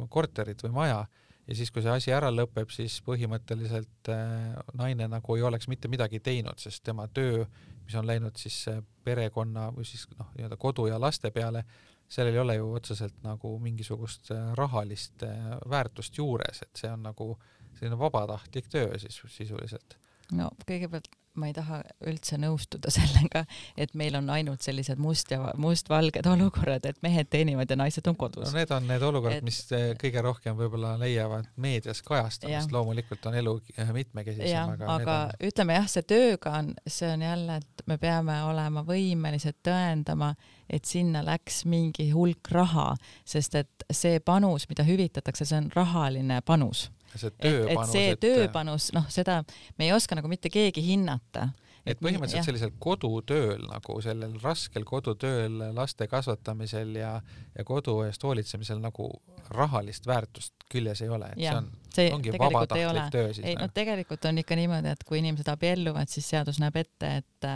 korterit 0.09 0.63
või 0.63 0.73
maja 0.75 1.03
ja 1.47 1.55
siis, 1.57 1.71
kui 1.71 1.83
see 1.83 1.91
asi 1.91 2.13
ära 2.15 2.31
lõpeb, 2.31 2.71
siis 2.73 2.99
põhimõtteliselt 3.05 4.11
äh, 4.13 4.57
naine 4.77 5.07
nagu 5.11 5.37
ei 5.37 5.45
oleks 5.47 5.69
mitte 5.71 5.91
midagi 5.91 6.21
teinud, 6.23 6.59
sest 6.61 6.83
tema 6.87 7.07
töö, 7.11 7.45
mis 7.85 7.95
on 7.99 8.07
läinud 8.07 8.39
siis 8.39 8.63
äh, 8.71 8.81
perekonna 9.03 9.69
või 9.75 9.87
siis 9.87 10.07
noh, 10.17 10.31
nii-öelda 10.37 10.59
kodu 10.61 10.87
ja 10.89 10.99
laste 11.01 11.33
peale, 11.35 11.65
sellel 12.11 12.35
ei 12.35 12.43
ole 12.43 12.57
ju 12.59 12.73
otseselt 12.75 13.23
nagu 13.23 13.53
mingisugust 13.63 14.33
rahalist 14.59 15.23
väärtust 15.71 16.17
juures, 16.17 16.59
et 16.65 16.83
see 16.83 16.91
on 16.91 17.05
nagu 17.07 17.33
selline 17.77 17.95
vabatahtlik 17.99 18.67
töö 18.71 18.99
siis 18.99 19.21
sisuliselt. 19.31 19.95
no 20.35 20.49
kõigepealt 20.67 21.07
ma 21.39 21.47
ei 21.47 21.53
taha 21.55 21.79
üldse 22.09 22.37
nõustuda 22.41 22.91
sellega, 22.97 23.43
et 23.79 23.93
meil 23.97 24.17
on 24.19 24.29
ainult 24.33 24.63
sellised 24.65 24.99
must 25.01 25.31
ja 25.31 25.53
mustvalged 25.61 26.27
olukorrad, 26.27 26.85
et 26.89 26.99
mehed 27.05 27.29
teenivad 27.31 27.71
ja 27.71 27.77
naised 27.79 28.07
on 28.11 28.17
kodus. 28.19 28.49
no 28.49 28.59
need 28.59 28.73
on 28.75 28.87
need 28.89 29.05
olukorrad 29.07 29.39
et..., 29.39 29.47
mis 29.47 29.61
eh, 29.77 29.91
kõige 30.01 30.23
rohkem 30.25 30.57
võib-olla 30.59 30.97
leiavad 30.99 31.47
meedias 31.61 32.03
kajastamist, 32.05 32.71
loomulikult 32.75 33.25
on 33.31 33.39
elu 33.41 33.55
mitmekesisem, 33.95 34.75
aga 34.75 34.95
aga 34.97 35.17
on... 35.29 35.35
ütleme 35.51 35.79
jah, 35.79 35.89
see 35.95 36.07
tööga 36.07 36.55
on, 36.59 36.73
see 36.87 37.11
on 37.11 37.25
jälle, 37.25 37.59
et 37.61 37.85
me 37.87 37.97
peame 38.01 38.41
olema 38.47 38.83
võimelised 38.87 39.61
tõendama, 39.65 40.33
et 40.69 40.87
sinna 40.87 41.23
läks 41.25 41.63
mingi 41.69 42.09
hulk 42.15 42.51
raha, 42.51 42.91
sest 43.27 43.55
et 43.59 43.85
see 43.91 44.19
panus, 44.23 44.67
mida 44.71 44.83
hüvitatakse, 44.87 45.47
see 45.47 45.63
on 45.63 45.71
rahaline 45.75 46.41
panus 46.45 46.89
see 47.15 47.33
tööpanus, 47.41 47.89
et, 47.89 47.91
see 47.91 48.15
tööpanus, 48.21 48.91
noh, 48.95 49.09
seda 49.11 49.41
me 49.77 49.87
ei 49.87 49.95
oska 49.95 50.17
nagu 50.17 50.31
mitte 50.31 50.51
keegi 50.53 50.83
hinnata. 50.85 51.49
Et 51.81 51.97
põhimõtteliselt 51.97 52.45
sellisel 52.45 52.73
kodutööl 52.77 53.63
nagu 53.65 53.95
sellel 54.05 54.35
raskel 54.43 54.85
kodutööl 54.85 55.55
laste 55.73 56.05
kasvatamisel 56.07 56.93
ja, 56.99 57.15
ja 57.57 57.65
kodu 57.65 58.03
eest 58.05 58.21
hoolitsemisel 58.21 58.77
nagu 58.83 59.09
rahalist 59.49 60.05
väärtust 60.07 60.67
küljes 60.69 61.01
ei 61.01 61.09
ole, 61.09 61.31
et 61.33 61.41
ja, 61.41 61.55
see 61.55 61.63
on, 61.63 61.71
see 61.95 62.11
ongi 62.15 62.33
vabatahtlik 62.35 63.09
töö 63.13 63.31
siis. 63.33 63.45
ei 63.47 63.57
no 63.59 63.67
tegelikult 63.73 64.25
on 64.29 64.41
ikka 64.41 64.57
niimoodi, 64.59 64.93
et 64.95 65.03
kui 65.07 65.19
inimesed 65.21 65.47
abielluvad, 65.51 66.09
siis 66.11 66.27
seadus 66.33 66.59
näeb 66.61 66.77
ette, 66.81 67.11
et, 67.21 67.47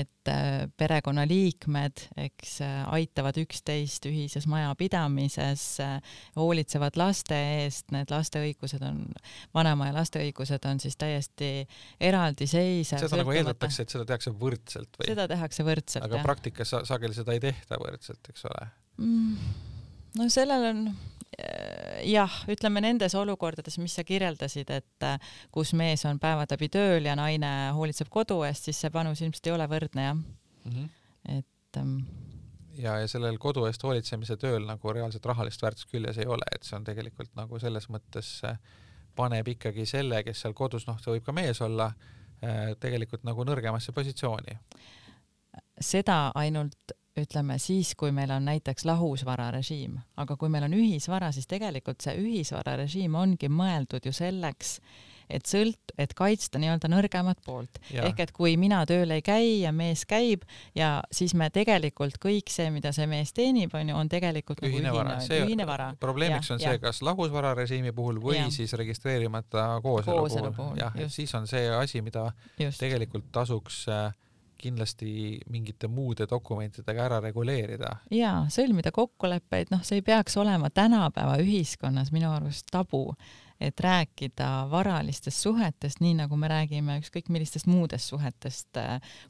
et 0.00 0.30
äh, 0.32 0.64
perekonnaliikmed, 0.80 2.04
eks 2.26 2.56
aitavad 2.64 3.38
üksteist 3.42 4.08
ühises 4.10 4.48
majapidamises, 4.50 5.66
äh, 5.84 6.18
hoolitsevad 6.38 6.98
laste 7.00 7.38
eest, 7.64 7.90
need 7.94 8.12
laste 8.14 8.42
õigused 8.44 8.84
on, 8.86 9.04
vanema 9.56 9.90
ja 9.90 9.96
laste 9.98 10.22
õigused 10.24 10.70
on 10.70 10.82
siis 10.82 10.98
täiesti 11.00 11.52
eraldiseisev. 12.00 13.04
seda 13.04 13.22
nagu 13.22 13.34
eeldatakse 13.34 13.84
et 13.84 13.94
seda 13.94 14.06
tehakse 14.08 14.34
võrdselt 14.38 15.00
või? 15.00 15.10
seda 15.12 15.28
tehakse 15.30 15.66
võrdselt, 15.66 16.04
aga 16.06 16.20
jah. 16.20 16.26
praktikas 16.26 16.74
sa, 16.74 16.84
sageli 16.88 17.16
seda 17.16 17.36
ei 17.36 17.42
tehta 17.42 17.80
võrdselt, 17.82 18.32
eks 18.32 18.46
ole 18.50 18.68
mm,? 19.02 19.50
no 20.18 20.28
sellel 20.32 20.70
on 20.70 20.86
jah, 22.04 22.36
ütleme 22.50 22.82
nendes 22.84 23.14
olukordades, 23.18 23.78
mis 23.82 23.94
sa 23.96 24.04
kirjeldasid, 24.06 24.70
et 24.70 25.06
äh, 25.06 25.32
kus 25.54 25.72
mees 25.78 26.04
on 26.08 26.20
päevad 26.22 26.52
läbi 26.54 26.68
tööl 26.72 27.08
ja 27.08 27.16
naine 27.18 27.52
hoolitseb 27.76 28.10
kodu 28.12 28.42
eest, 28.48 28.68
siis 28.68 28.84
see 28.84 28.92
panus 28.94 29.22
ilmselt 29.24 29.50
ei 29.50 29.56
ole 29.56 29.68
võrdne 29.70 30.08
jah 30.08 30.14
mm. 30.14 30.70
-hmm. 30.70 30.88
et 31.38 31.80
ähm, 31.80 31.98
ja, 32.78 32.98
ja 33.02 33.08
sellel 33.08 33.38
kodu 33.38 33.66
eest 33.66 33.82
hoolitsemise 33.82 34.36
tööl 34.36 34.66
nagu 34.66 34.92
reaalset 34.92 35.26
rahalist 35.26 35.62
väärtust 35.62 35.90
küljes 35.90 36.18
ei 36.18 36.26
ole, 36.26 36.46
et 36.54 36.62
see 36.62 36.76
on 36.76 36.84
tegelikult 36.84 37.34
nagu 37.34 37.58
selles 37.58 37.88
mõttes 37.88 38.40
äh, 38.44 38.58
paneb 39.14 39.48
ikkagi 39.48 39.86
selle, 39.86 40.22
kes 40.24 40.40
seal 40.40 40.54
kodus, 40.54 40.86
noh, 40.86 40.98
see 40.98 41.14
võib 41.14 41.24
ka 41.24 41.32
mees 41.32 41.60
olla, 41.62 41.92
Äh, 42.44 42.74
tegelikult 42.80 43.24
nagu 43.24 43.44
nõrgemasse 43.46 43.92
positsiooni. 43.94 44.58
seda 45.80 46.32
ainult 46.34 46.92
ütleme 47.20 47.58
siis, 47.62 47.94
kui 47.98 48.12
meil 48.12 48.32
on 48.34 48.44
näiteks 48.48 48.84
lahusvararežiim, 48.88 49.98
aga 50.20 50.36
kui 50.36 50.50
meil 50.50 50.66
on 50.66 50.76
ühisvara, 50.76 51.30
siis 51.32 51.46
tegelikult 51.50 52.02
see 52.02 52.16
ühisvararežiim 52.18 53.14
ongi 53.18 53.50
mõeldud 53.52 54.06
ju 54.08 54.12
selleks, 54.14 54.78
et 55.30 55.46
sõlt-, 55.48 55.94
et 56.00 56.12
kaitsta 56.16 56.58
nii-öelda 56.60 56.90
nõrgemat 56.90 57.38
poolt. 57.46 57.78
ehk 57.94 58.18
et 58.20 58.32
kui 58.34 58.56
mina 58.60 58.82
tööl 58.88 59.14
ei 59.14 59.22
käi 59.24 59.60
ja 59.62 59.72
mees 59.72 60.04
käib 60.08 60.42
ja 60.76 60.98
siis 61.14 61.36
me 61.38 61.48
tegelikult 61.54 62.18
kõik 62.22 62.50
see, 62.52 62.68
mida 62.74 62.92
see 62.92 63.06
mees 63.10 63.32
teenib, 63.36 63.72
on 63.78 63.88
ju, 63.88 63.96
on 63.96 64.10
tegelikult 64.12 64.60
nagu 64.60 64.74
ühine, 64.74 64.90
nagu 64.90 65.00
vara. 65.00 65.20
see 65.24 65.40
ühine 65.46 65.68
vara. 65.70 65.92
probleemiks 66.00 66.50
ja, 66.50 66.58
on 66.58 66.64
see, 66.66 66.82
kas 66.82 67.00
lahusvararežiimi 67.06 67.94
puhul 67.96 68.20
või 68.24 68.40
ja. 68.40 68.50
siis 68.52 68.74
registreerimata 68.76 69.80
kooselu, 69.86 70.18
kooselu 70.18 70.50
puhul, 70.50 70.58
puhul.. 70.58 70.82
jah, 70.82 70.98
et 70.98 71.14
siis 71.14 71.32
on 71.38 71.48
see 71.48 71.70
asi, 71.72 72.02
mida 72.04 72.26
just. 72.58 72.82
tegelikult 72.82 73.30
tasuks 73.32 73.86
äh, 73.88 74.12
kindlasti 74.64 75.14
mingite 75.52 75.88
muude 75.92 76.28
dokumentidega 76.30 77.08
ära 77.08 77.20
reguleerida. 77.24 77.96
jaa, 78.14 78.44
sõlmida 78.52 78.92
kokkuleppeid, 78.94 79.72
noh, 79.74 79.84
see 79.86 80.00
ei 80.00 80.06
peaks 80.06 80.36
olema 80.40 80.70
tänapäeva 80.70 81.38
ühiskonnas 81.42 82.12
minu 82.14 82.32
arust 82.32 82.70
tabu 82.72 83.06
et 83.60 83.80
rääkida 83.80 84.66
varalistest 84.70 85.44
suhetest, 85.44 86.00
nii 86.00 86.14
nagu 86.18 86.36
me 86.36 86.48
räägime 86.50 86.98
ükskõik 87.00 87.30
millistest 87.32 87.68
muudest 87.70 88.10
suhetest, 88.10 88.80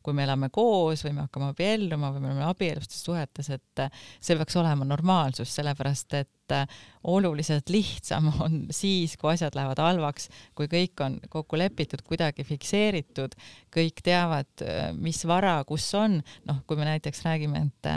kui 0.02 0.16
me 0.16 0.24
elame 0.24 0.48
koos 0.54 1.04
või 1.04 1.14
me 1.18 1.26
hakkame 1.26 1.50
abielluma 1.52 2.12
või 2.14 2.24
me 2.24 2.30
oleme 2.32 2.46
abielustes 2.48 3.04
suhetes, 3.04 3.50
et 3.54 3.84
see 4.20 4.36
peaks 4.38 4.56
olema 4.60 4.86
normaalsus, 4.88 5.52
sellepärast 5.54 6.16
et 6.20 6.43
et 6.44 6.56
äh, 6.56 6.66
oluliselt 7.04 7.68
lihtsam 7.72 8.30
on 8.44 8.66
siis, 8.70 9.16
kui 9.16 9.32
asjad 9.32 9.56
lähevad 9.56 9.80
halvaks, 9.80 10.28
kui 10.54 10.68
kõik 10.70 11.00
on 11.04 11.18
kokku 11.32 11.58
lepitud, 11.60 12.04
kuidagi 12.06 12.44
fikseeritud, 12.44 13.36
kõik 13.74 14.04
teavad, 14.04 14.50
äh, 14.62 14.92
mis 14.96 15.24
vara 15.28 15.58
kus 15.68 15.88
on, 15.98 16.20
noh, 16.48 16.62
kui 16.66 16.80
me 16.80 16.88
näiteks 16.88 17.24
räägime, 17.26 17.68
et 17.68 17.92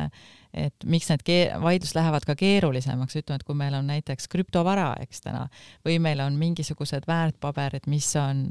et 0.57 0.85
miks 0.89 1.09
need 1.11 1.23
vaidlus 1.61 1.93
lähevad 1.95 2.25
ka 2.25 2.35
keerulisemaks, 2.37 3.17
ütleme, 3.19 3.39
et 3.39 3.45
kui 3.47 3.57
meil 3.57 3.75
on 3.77 3.87
näiteks 3.91 4.29
krüptovara, 4.31 4.89
eks 5.03 5.21
täna, 5.25 5.43
või 5.85 5.97
meil 6.03 6.21
on 6.23 6.37
mingisugused 6.39 7.07
väärtpaberid, 7.09 7.87
mis 7.91 8.09
on, 8.19 8.45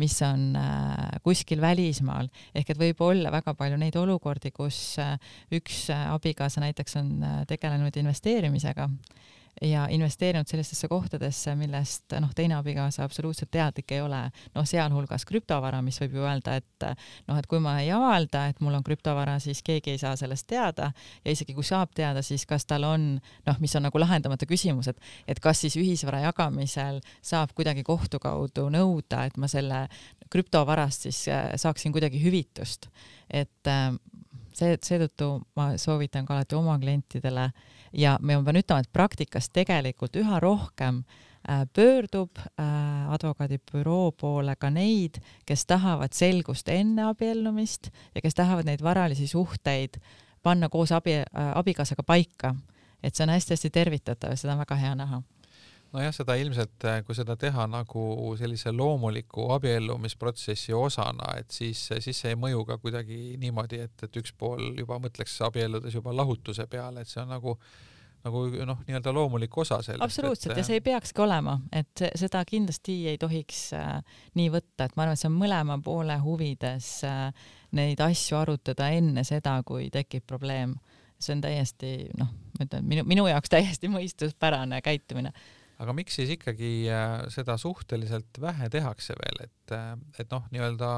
mis 0.00 0.16
on 0.24 0.54
äh, 0.60 1.18
kuskil 1.26 1.62
välismaal, 1.64 2.30
ehk 2.54 2.74
et 2.74 2.80
võib 2.80 3.02
olla 3.04 3.32
väga 3.34 3.56
palju 3.58 3.78
neid 3.80 3.98
olukordi, 4.00 4.54
kus 4.54 4.96
äh, 5.02 5.16
üks 5.54 5.86
abikaasa 5.98 6.64
näiteks 6.64 7.00
on 7.02 7.14
äh, 7.22 7.40
tegelenud 7.50 7.96
investeerimisega 8.00 8.88
ja 9.62 9.86
investeerinud 9.90 10.48
sellistesse 10.48 10.88
kohtadesse, 10.88 11.54
millest 11.58 12.14
noh, 12.20 12.32
teine 12.34 12.56
abikaasa 12.58 13.04
absoluutselt 13.04 13.50
teadlik 13.54 13.92
ei 13.94 14.00
ole, 14.02 14.20
noh, 14.54 14.66
sealhulgas 14.66 15.26
krüptovara, 15.28 15.82
mis 15.84 16.00
võib 16.02 16.18
ju 16.18 16.26
öelda, 16.26 16.56
et 16.60 16.86
noh, 17.28 17.38
et 17.38 17.46
kui 17.50 17.60
ma 17.62 17.76
ei 17.82 17.92
avalda, 17.94 18.46
et 18.50 18.60
mul 18.64 18.74
on 18.74 18.84
krüptovara, 18.86 19.38
siis 19.42 19.62
keegi 19.64 19.94
ei 19.94 20.00
saa 20.00 20.16
sellest 20.18 20.48
teada. 20.50 20.90
Ja 21.24 21.34
isegi 21.34 21.54
kui 21.54 21.66
saab 21.66 21.94
teada, 21.94 22.22
siis 22.22 22.46
kas 22.50 22.66
tal 22.66 22.86
on 22.88 23.06
noh, 23.46 23.60
mis 23.62 23.74
on 23.78 23.86
nagu 23.86 24.00
lahendamata 24.00 24.48
küsimus, 24.50 24.90
et 24.90 25.00
et 25.30 25.40
kas 25.42 25.62
siis 25.64 25.76
ühisvara 25.80 26.24
jagamisel 26.26 27.00
saab 27.22 27.54
kuidagi 27.54 27.84
kohtu 27.86 28.20
kaudu 28.22 28.68
nõuda, 28.72 29.24
et 29.28 29.38
ma 29.40 29.48
selle 29.50 29.86
krüptovarast 30.32 31.08
siis 31.08 31.24
äh, 31.28 31.52
saaksin 31.60 31.94
kuidagi 31.94 32.20
hüvitust, 32.22 32.88
et 33.30 33.70
äh, 33.70 33.92
see, 34.58 34.78
seetõttu 34.82 35.28
ma 35.58 35.74
soovitan 35.80 36.26
ka 36.26 36.36
alati 36.38 36.56
oma 36.58 36.78
klientidele 36.78 37.50
ja 37.92 38.16
ma 38.20 38.40
pean 38.42 38.60
ütlema, 38.60 38.82
et 38.82 38.92
praktikas 38.92 39.50
tegelikult 39.54 40.16
üha 40.20 40.40
rohkem 40.42 41.02
äh, 41.48 41.64
pöördub 41.72 42.38
äh, 42.38 42.66
advokaadibüroo 43.14 44.12
poole 44.20 44.56
ka 44.56 44.70
neid, 44.70 45.20
kes 45.46 45.66
tahavad 45.66 46.14
selgust 46.16 46.68
enne 46.68 47.08
abiellumist 47.10 47.90
ja 48.14 48.24
kes 48.24 48.34
tahavad 48.34 48.68
neid 48.68 48.82
varalisi 48.82 49.26
suhteid 49.30 50.00
panna 50.42 50.68
koos 50.68 50.92
abi, 50.92 51.20
äh, 51.22 51.52
abikaasaga 51.54 52.02
paika. 52.02 52.54
et 53.04 53.14
see 53.14 53.24
on 53.26 53.34
hästi-hästi 53.34 53.68
tervitatav 53.70 54.30
ja 54.32 54.36
seda 54.40 54.54
on 54.54 54.62
väga 54.62 54.76
hea 54.80 54.94
näha 54.96 55.22
nojah, 55.94 56.12
seda 56.14 56.36
ilmselt, 56.40 56.76
äh, 56.88 57.00
kui 57.06 57.16
seda 57.16 57.36
teha 57.40 57.66
nagu 57.70 58.34
sellise 58.38 58.72
loomuliku 58.74 59.48
abiellumisprotsessi 59.54 60.74
osana, 60.76 61.34
et 61.40 61.54
siis, 61.54 61.86
siis 62.04 62.20
see 62.20 62.34
ei 62.34 62.38
mõju 62.40 62.64
ka 62.68 62.78
kuidagi 62.82 63.38
niimoodi, 63.40 63.82
et, 63.86 64.06
et 64.06 64.20
üks 64.20 64.34
pool 64.38 64.72
juba 64.78 64.98
mõtleks 65.02 65.38
abielludes 65.46 65.94
juba 65.94 66.14
lahutuse 66.16 66.66
peale, 66.70 67.04
et 67.04 67.10
see 67.10 67.22
on 67.22 67.34
nagu 67.36 67.58
nagu 68.24 68.46
noh, 68.64 68.78
nii-öelda 68.86 69.12
loomulik 69.12 69.56
osa 69.60 69.82
sellest. 69.84 70.02
absoluutselt 70.04 70.54
et... 70.54 70.62
ja 70.62 70.64
see 70.64 70.78
ei 70.78 70.84
peakski 70.84 71.20
olema, 71.20 71.58
et 71.72 72.04
seda 72.16 72.40
kindlasti 72.48 72.94
ei 73.12 73.18
tohiks 73.20 73.66
äh, 73.76 73.98
nii 74.38 74.48
võtta, 74.54 74.86
et 74.86 74.96
ma 74.96 75.04
arvan, 75.04 75.18
et 75.18 75.20
see 75.20 75.28
on 75.28 75.36
mõlema 75.36 75.76
poole 75.84 76.16
huvides 76.22 76.88
äh, 77.04 77.50
neid 77.76 78.00
asju 78.00 78.38
arutada 78.40 78.88
enne 78.96 79.26
seda, 79.28 79.58
kui 79.66 79.90
tekib 79.92 80.24
probleem. 80.26 80.78
see 81.20 81.36
on 81.36 81.44
täiesti 81.44 81.90
noh, 82.18 82.32
ma 82.56 82.64
ütlen 82.66 82.88
minu, 82.88 83.04
minu 83.08 83.28
jaoks 83.28 83.52
täiesti 83.52 83.92
mõistuspärane 83.98 84.80
käitumine 84.84 85.34
aga 85.82 85.94
miks 85.96 86.18
siis 86.18 86.30
ikkagi 86.36 86.70
äh, 86.92 87.24
seda 87.34 87.56
suhteliselt 87.60 88.38
vähe 88.42 88.68
tehakse 88.72 89.16
veel, 89.18 89.44
et, 89.48 89.74
äh, 89.74 89.92
et 90.20 90.30
noh, 90.32 90.46
nii-öelda 90.54 90.90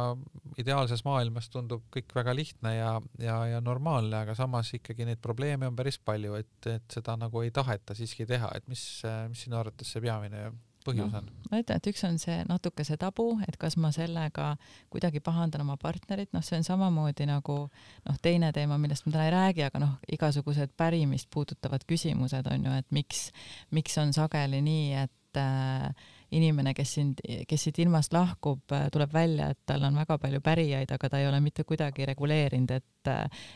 ideaalses 0.60 1.04
maailmas 1.06 1.48
tundub 1.52 1.86
kõik 1.94 2.12
väga 2.16 2.34
lihtne 2.36 2.74
ja, 2.76 2.92
ja, 3.22 3.38
ja 3.54 3.62
normaalne, 3.64 4.22
aga 4.24 4.36
samas 4.38 4.72
ikkagi 4.76 5.08
neid 5.08 5.22
probleeme 5.24 5.70
on 5.70 5.76
päris 5.78 5.98
palju, 5.98 6.36
et, 6.40 6.70
et 6.72 6.98
seda 6.98 7.16
nagu 7.20 7.44
ei 7.44 7.52
taheta 7.54 7.96
siiski 7.96 8.28
teha, 8.28 8.52
et 8.56 8.68
mis, 8.72 8.84
mis 9.30 9.46
sinu 9.46 9.60
arvates 9.60 9.92
see 9.92 10.04
peamine 10.04 10.50
põhjus 10.86 11.12
no, 11.12 11.20
on? 11.20 11.30
ma 11.50 11.60
ütlen, 11.62 11.80
et 11.80 11.88
üks 11.90 12.04
on 12.08 12.18
see 12.22 12.38
natuke 12.48 12.86
see 12.86 12.98
tabu, 13.00 13.28
et 13.48 13.58
kas 13.60 13.76
ma 13.80 13.92
sellega 13.94 14.52
kuidagi 14.92 15.22
pahandan 15.24 15.66
oma 15.66 15.76
partnerit, 15.80 16.32
noh, 16.36 16.44
see 16.46 16.58
on 16.60 16.66
samamoodi 16.66 17.28
nagu 17.28 17.58
noh, 17.68 18.20
teine 18.22 18.52
teema, 18.56 18.78
millest 18.82 19.06
ma 19.06 19.16
täna 19.16 19.28
ei 19.28 19.34
räägi, 19.34 19.66
aga 19.68 19.82
noh, 19.82 19.96
igasugused 20.16 20.74
pärimist 20.78 21.30
puudutavad 21.34 21.86
küsimused 21.88 22.52
on 22.52 22.68
ju, 22.68 22.76
et 22.80 22.94
miks, 22.94 23.28
miks 23.76 23.98
on 24.02 24.14
sageli 24.16 24.62
nii, 24.64 25.06
et 25.06 25.42
äh, 25.42 26.14
inimene, 26.34 26.72
kes 26.74 26.92
sind, 26.98 27.20
kes 27.48 27.66
siit 27.68 27.78
ilmast 27.82 28.14
lahkub, 28.14 28.72
tuleb 28.92 29.12
välja, 29.14 29.50
et 29.52 29.60
tal 29.68 29.84
on 29.86 29.96
väga 29.98 30.18
palju 30.18 30.40
pärijaid, 30.44 30.90
aga 30.92 31.10
ta 31.10 31.20
ei 31.20 31.28
ole 31.28 31.38
mitte 31.44 31.64
kuidagi 31.64 32.06
reguleerinud, 32.08 32.72
et, 32.74 33.10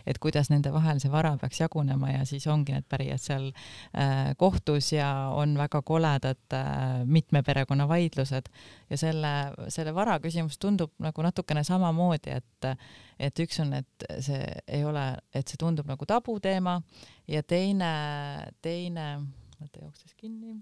et 0.07 0.21
kuidas 0.23 0.51
nende 0.53 0.71
vahel 0.73 1.01
see 1.03 1.11
vara 1.11 1.33
peaks 1.41 1.61
jagunema 1.65 2.13
ja 2.13 2.23
siis 2.29 2.47
ongi 2.51 2.75
need 2.77 2.87
pärijad 2.91 3.23
seal 3.23 3.49
äh, 3.51 4.31
kohtus 4.39 4.93
ja 4.95 5.11
on 5.35 5.57
väga 5.59 5.83
koledad 5.83 6.57
äh, 6.57 7.03
mitme 7.05 7.43
perekonna 7.43 7.89
vaidlused. 7.91 8.51
Ja 8.91 8.99
selle, 8.99 9.35
selle 9.69 9.95
vara 9.95 10.19
küsimus 10.23 10.59
tundub 10.59 10.95
nagu 11.03 11.23
natukene 11.27 11.65
samamoodi, 11.67 12.39
et, 12.39 12.71
et 13.19 13.45
üks 13.47 13.61
on, 13.63 13.75
et 13.83 14.11
see 14.23 14.43
ei 14.69 14.85
ole, 14.87 15.13
et 15.35 15.47
see 15.47 15.59
tundub 15.59 15.91
nagu 15.91 16.07
tabuteema 16.07 16.81
ja 17.31 17.43
teine, 17.43 17.95
teine, 18.63 19.13
mõte 19.61 19.83
jooksis 19.83 20.15
kinni 20.19 20.61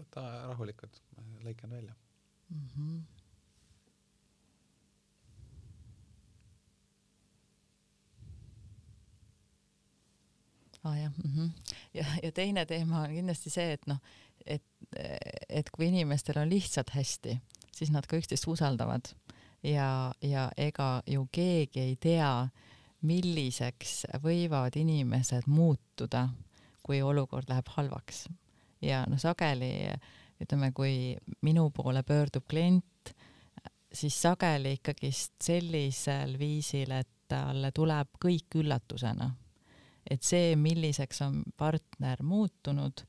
võta 0.00 0.26
rahulikult, 0.48 1.00
lõikan 1.44 1.70
välja 1.70 1.94
mm. 2.48 2.68
-hmm. 2.74 3.00
ah, 10.84 10.98
jah 11.00 11.12
mm, 11.24 11.30
-hmm. 11.36 11.50
ja, 11.94 12.06
ja 12.22 12.32
teine 12.32 12.66
teema 12.66 13.04
on 13.04 13.14
kindlasti 13.14 13.50
see, 13.50 13.72
et 13.72 13.86
noh, 13.86 14.00
et, 14.46 14.64
et 15.48 15.70
kui 15.70 15.88
inimestel 15.88 16.38
on 16.40 16.48
lihtsalt 16.48 16.90
hästi, 16.90 17.38
siis 17.76 17.90
nad 17.90 18.06
ka 18.06 18.16
üksteist 18.16 18.48
usaldavad 18.48 19.12
ja, 19.62 20.14
ja 20.22 20.50
ega 20.56 21.02
ju 21.06 21.28
keegi 21.32 21.80
ei 21.80 21.96
tea, 21.96 22.48
milliseks 23.00 24.04
võivad 24.22 24.76
inimesed 24.76 25.46
muutuda, 25.46 26.28
kui 26.82 27.02
olukord 27.02 27.48
läheb 27.48 27.68
halvaks 27.76 28.26
ja 28.82 29.04
noh, 29.08 29.20
sageli 29.20 29.70
ütleme, 30.40 30.72
kui 30.72 31.16
minu 31.44 31.68
poole 31.70 32.02
pöördub 32.02 32.46
klient, 32.48 33.12
siis 33.92 34.16
sageli 34.22 34.78
ikkagist 34.78 35.34
sellisel 35.44 36.38
viisil, 36.40 36.94
et 36.96 37.10
talle 37.30 37.70
tuleb 37.74 38.16
kõik 38.22 38.60
üllatusena. 38.62 39.30
et 40.10 40.22
see, 40.22 40.56
milliseks 40.56 41.20
on 41.22 41.42
partner 41.56 42.22
muutunud 42.22 43.02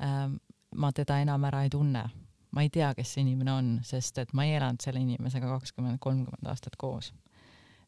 ähm,, 0.00 0.38
ma 0.74 0.92
teda 0.92 1.18
enam 1.20 1.44
ära 1.44 1.62
ei 1.66 1.70
tunne. 1.70 2.04
ma 2.50 2.62
ei 2.62 2.70
tea, 2.72 2.94
kes 2.94 3.14
see 3.14 3.22
inimene 3.26 3.52
on, 3.52 3.66
sest 3.84 4.18
et 4.18 4.32
ma 4.32 4.46
ei 4.46 4.54
elanud 4.56 4.80
selle 4.80 5.00
inimesega 5.04 5.50
kakskümmend, 5.50 5.98
kolmkümmend 6.00 6.48
aastat 6.48 6.76
koos. 6.80 7.12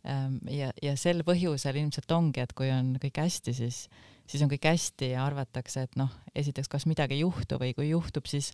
Ja, 0.05 0.71
ja 0.83 0.95
sel 0.97 1.25
põhjusel 1.27 1.77
ilmselt 1.77 2.13
ongi, 2.17 2.41
et 2.41 2.55
kui 2.57 2.71
on 2.73 2.95
kõik 3.03 3.21
hästi, 3.21 3.53
siis 3.57 3.83
siis 4.31 4.45
on 4.45 4.51
kõik 4.53 4.69
hästi 4.71 5.13
ja 5.15 5.25
arvatakse, 5.27 5.85
et 5.89 5.99
noh, 5.99 6.13
esiteks, 6.39 6.71
kas 6.71 6.87
midagi 6.87 7.19
ei 7.19 7.25
juhtu 7.25 7.59
või 7.61 7.75
kui 7.77 7.91
juhtub, 7.91 8.29
siis 8.31 8.53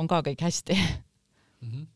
on 0.00 0.08
ka 0.10 0.22
kõik 0.26 0.42
hästi 0.48 0.76
mm. 0.78 1.70
-hmm 1.70 1.86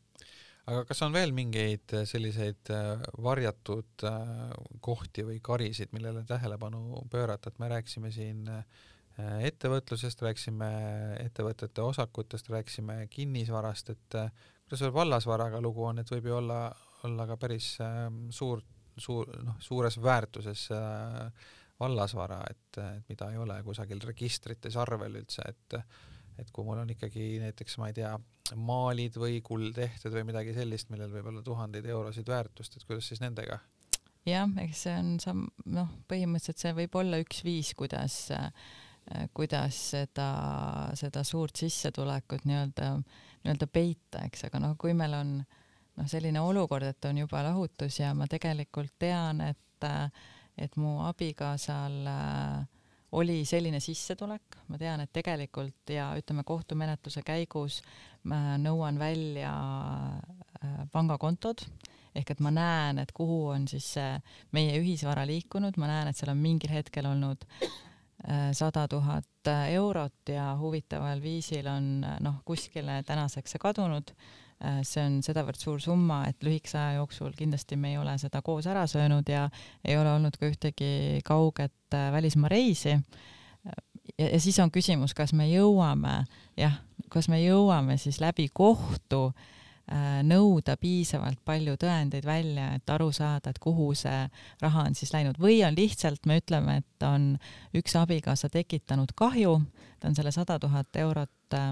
aga 0.63 0.85
kas 0.87 1.01
on 1.03 1.11
veel 1.11 1.33
mingeid 1.35 1.91
selliseid 2.07 2.71
äh, 2.71 3.01
varjatud 3.19 4.05
äh, 4.07 4.53
kohti 4.81 5.25
või 5.27 5.41
karisid, 5.43 5.91
millele 5.93 6.23
tähelepanu 6.25 7.03
pöörata, 7.11 7.51
et 7.51 7.59
me 7.59 7.69
rääkisime 7.73 8.13
siin 8.15 8.47
äh, 8.49 8.63
ettevõtlusest, 9.49 10.23
rääkisime 10.23 10.69
ettevõtete 11.19 11.83
osakutest, 11.83 12.49
rääkisime 12.49 13.07
kinnisvarast, 13.11 13.91
et 13.91 14.17
kuidas 14.63 14.85
veel 14.87 14.95
vallasvaraga 14.95 15.61
lugu 15.61 15.85
on, 15.85 15.99
et 15.99 16.15
võib 16.15 16.31
ju 16.31 16.37
olla, 16.39 16.61
olla 17.05 17.27
ka 17.27 17.37
päris 17.37 17.75
suur, 18.31 18.63
suur, 19.01 19.29
noh, 19.45 19.59
suures 19.63 19.99
väärtuses 20.03 20.69
äh, 20.75 21.51
vallasvara, 21.81 22.41
et, 22.51 22.81
et 22.83 23.09
mida 23.11 23.31
ei 23.33 23.41
ole 23.43 23.59
kusagil 23.67 24.03
registrites 24.05 24.77
arvel 24.81 25.23
üldse, 25.23 25.49
et 25.49 25.83
et 26.41 26.49
kui 26.49 26.65
mul 26.65 26.79
on 26.81 26.89
ikkagi 26.89 27.37
näiteks, 27.43 27.75
ma 27.77 27.91
ei 27.91 27.97
tea, 27.99 28.11
maalid 28.57 29.19
või 29.21 29.43
kuldehted 29.45 30.15
või 30.15 30.23
midagi 30.31 30.55
sellist, 30.57 30.89
millel 30.89 31.13
võib 31.13 31.29
olla 31.29 31.43
tuhandeid 31.45 31.85
eurosid 31.93 32.29
väärtust, 32.29 32.79
et 32.79 32.87
kuidas 32.89 33.11
siis 33.13 33.21
nendega? 33.21 33.59
jah, 34.25 34.49
eks 34.63 34.87
see 34.87 34.95
on 34.97 35.11
sam-, 35.21 35.51
noh, 35.77 35.91
põhimõtteliselt 36.09 36.65
see 36.65 36.73
võib 36.79 36.97
olla 37.03 37.21
üks 37.21 37.43
viis, 37.45 37.75
kuidas 37.77 38.17
kuidas 39.35 39.79
seda, 39.93 40.29
seda 40.99 41.25
suurt 41.27 41.59
sissetulekut 41.59 42.47
nii-öelda, 42.47 42.93
nii-öelda 43.43 43.69
peita, 43.73 44.23
eks, 44.29 44.47
aga 44.49 44.61
noh, 44.63 44.77
kui 44.81 44.95
meil 44.97 45.17
on 45.19 45.35
noh, 45.97 46.09
selline 46.09 46.41
olukord, 46.41 46.87
et 46.89 47.11
on 47.11 47.19
juba 47.25 47.43
lahutus 47.47 48.01
ja 48.01 48.15
ma 48.15 48.29
tegelikult 48.31 48.95
tean, 48.99 49.41
et 49.41 49.59
et 50.59 50.77
mu 50.77 51.01
abikaasal 51.07 51.95
äh, 52.07 52.65
oli 53.13 53.43
selline 53.49 53.81
sissetulek, 53.81 54.59
ma 54.73 54.79
tean, 54.81 55.03
et 55.05 55.13
tegelikult 55.13 55.93
ja 55.93 56.11
ütleme, 56.19 56.45
kohtumenetluse 56.49 57.23
käigus 57.27 57.81
ma 58.29 58.57
nõuan 58.61 59.01
välja 59.01 59.53
äh, 59.53 60.83
pangakontod, 60.93 61.65
ehk 62.17 62.35
et 62.35 62.43
ma 62.45 62.53
näen, 62.55 63.01
et 63.03 63.13
kuhu 63.17 63.47
on 63.53 63.67
siis 63.69 63.89
see 63.97 64.11
meie 64.57 64.77
ühisvara 64.81 65.27
liikunud, 65.29 65.77
ma 65.81 65.91
näen, 65.91 66.13
et 66.13 66.21
seal 66.21 66.33
on 66.35 66.41
mingil 66.41 66.73
hetkel 66.73 67.09
olnud 67.11 67.45
äh, 67.49 68.51
sada 68.57 68.87
tuhat 68.89 69.53
eurot 69.73 70.33
ja 70.33 70.53
huvitaval 70.61 71.21
viisil 71.21 71.67
on 71.69 72.07
noh, 72.23 72.41
kuskile 72.49 73.01
tänaseks 73.09 73.57
see 73.57 73.63
kadunud 73.63 74.15
see 74.87 75.03
on 75.03 75.21
sedavõrd 75.25 75.59
suur 75.59 75.81
summa, 75.83 76.23
et 76.31 76.45
lühikese 76.45 76.79
aja 76.79 76.99
jooksul 77.01 77.33
kindlasti 77.37 77.79
me 77.81 77.93
ei 77.93 77.99
ole 77.99 78.15
seda 78.21 78.43
koos 78.47 78.69
ära 78.71 78.85
söönud 78.91 79.29
ja 79.29 79.49
ei 79.85 79.97
ole 79.99 80.13
olnud 80.15 80.37
ka 80.39 80.51
ühtegi 80.51 81.23
kauget 81.27 81.97
äh, 81.97 82.11
välismaa 82.15 82.51
reisi. 82.53 82.95
ja, 83.65 84.29
ja 84.29 84.41
siis 84.41 84.59
on 84.63 84.71
küsimus, 84.71 85.15
kas 85.15 85.33
me 85.33 85.49
jõuame, 85.51 86.23
jah, 86.57 86.79
kas 87.11 87.29
me 87.29 87.43
jõuame 87.43 87.99
siis 87.99 88.21
läbi 88.23 88.49
kohtu 88.55 89.25
äh, 89.33 90.23
nõuda 90.27 90.77
piisavalt 90.79 91.43
palju 91.45 91.77
tõendeid 91.83 92.27
välja, 92.27 92.73
et 92.79 92.91
aru 92.91 93.11
saada, 93.13 93.51
et 93.51 93.63
kuhu 93.63 93.93
see 93.99 94.27
raha 94.63 94.87
on 94.87 94.99
siis 94.99 95.15
läinud 95.15 95.43
või 95.43 95.63
on 95.67 95.79
lihtsalt, 95.79 96.27
me 96.27 96.39
ütleme, 96.43 96.83
et 96.85 97.09
on 97.09 97.33
üks 97.75 97.99
abikaasa 97.99 98.53
tekitanud 98.53 99.15
kahju, 99.19 99.59
ta 99.99 100.13
on 100.13 100.19
selle 100.19 100.35
sada 100.35 100.61
tuhat 100.63 101.03
eurot 101.03 101.63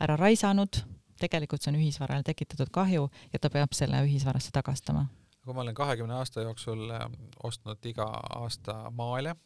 ära 0.00 0.16
raisanud 0.18 0.82
tegelikult 1.20 1.62
see 1.62 1.72
on 1.74 1.80
ühisvarale 1.80 2.26
tekitatud 2.26 2.72
kahju 2.72 3.08
ja 3.32 3.38
ta 3.38 3.50
peab 3.50 3.76
selle 3.76 4.02
ühisvarasse 4.06 4.52
tagastama. 4.56 5.06
kui 5.44 5.54
ma 5.54 5.62
olen 5.64 5.74
kahekümne 5.74 6.14
aasta 6.14 6.42
jooksul 6.46 6.90
äh, 6.90 7.06
ostnud 7.42 7.86
iga 7.86 8.08
aasta 8.40 8.82
maale 8.90 9.36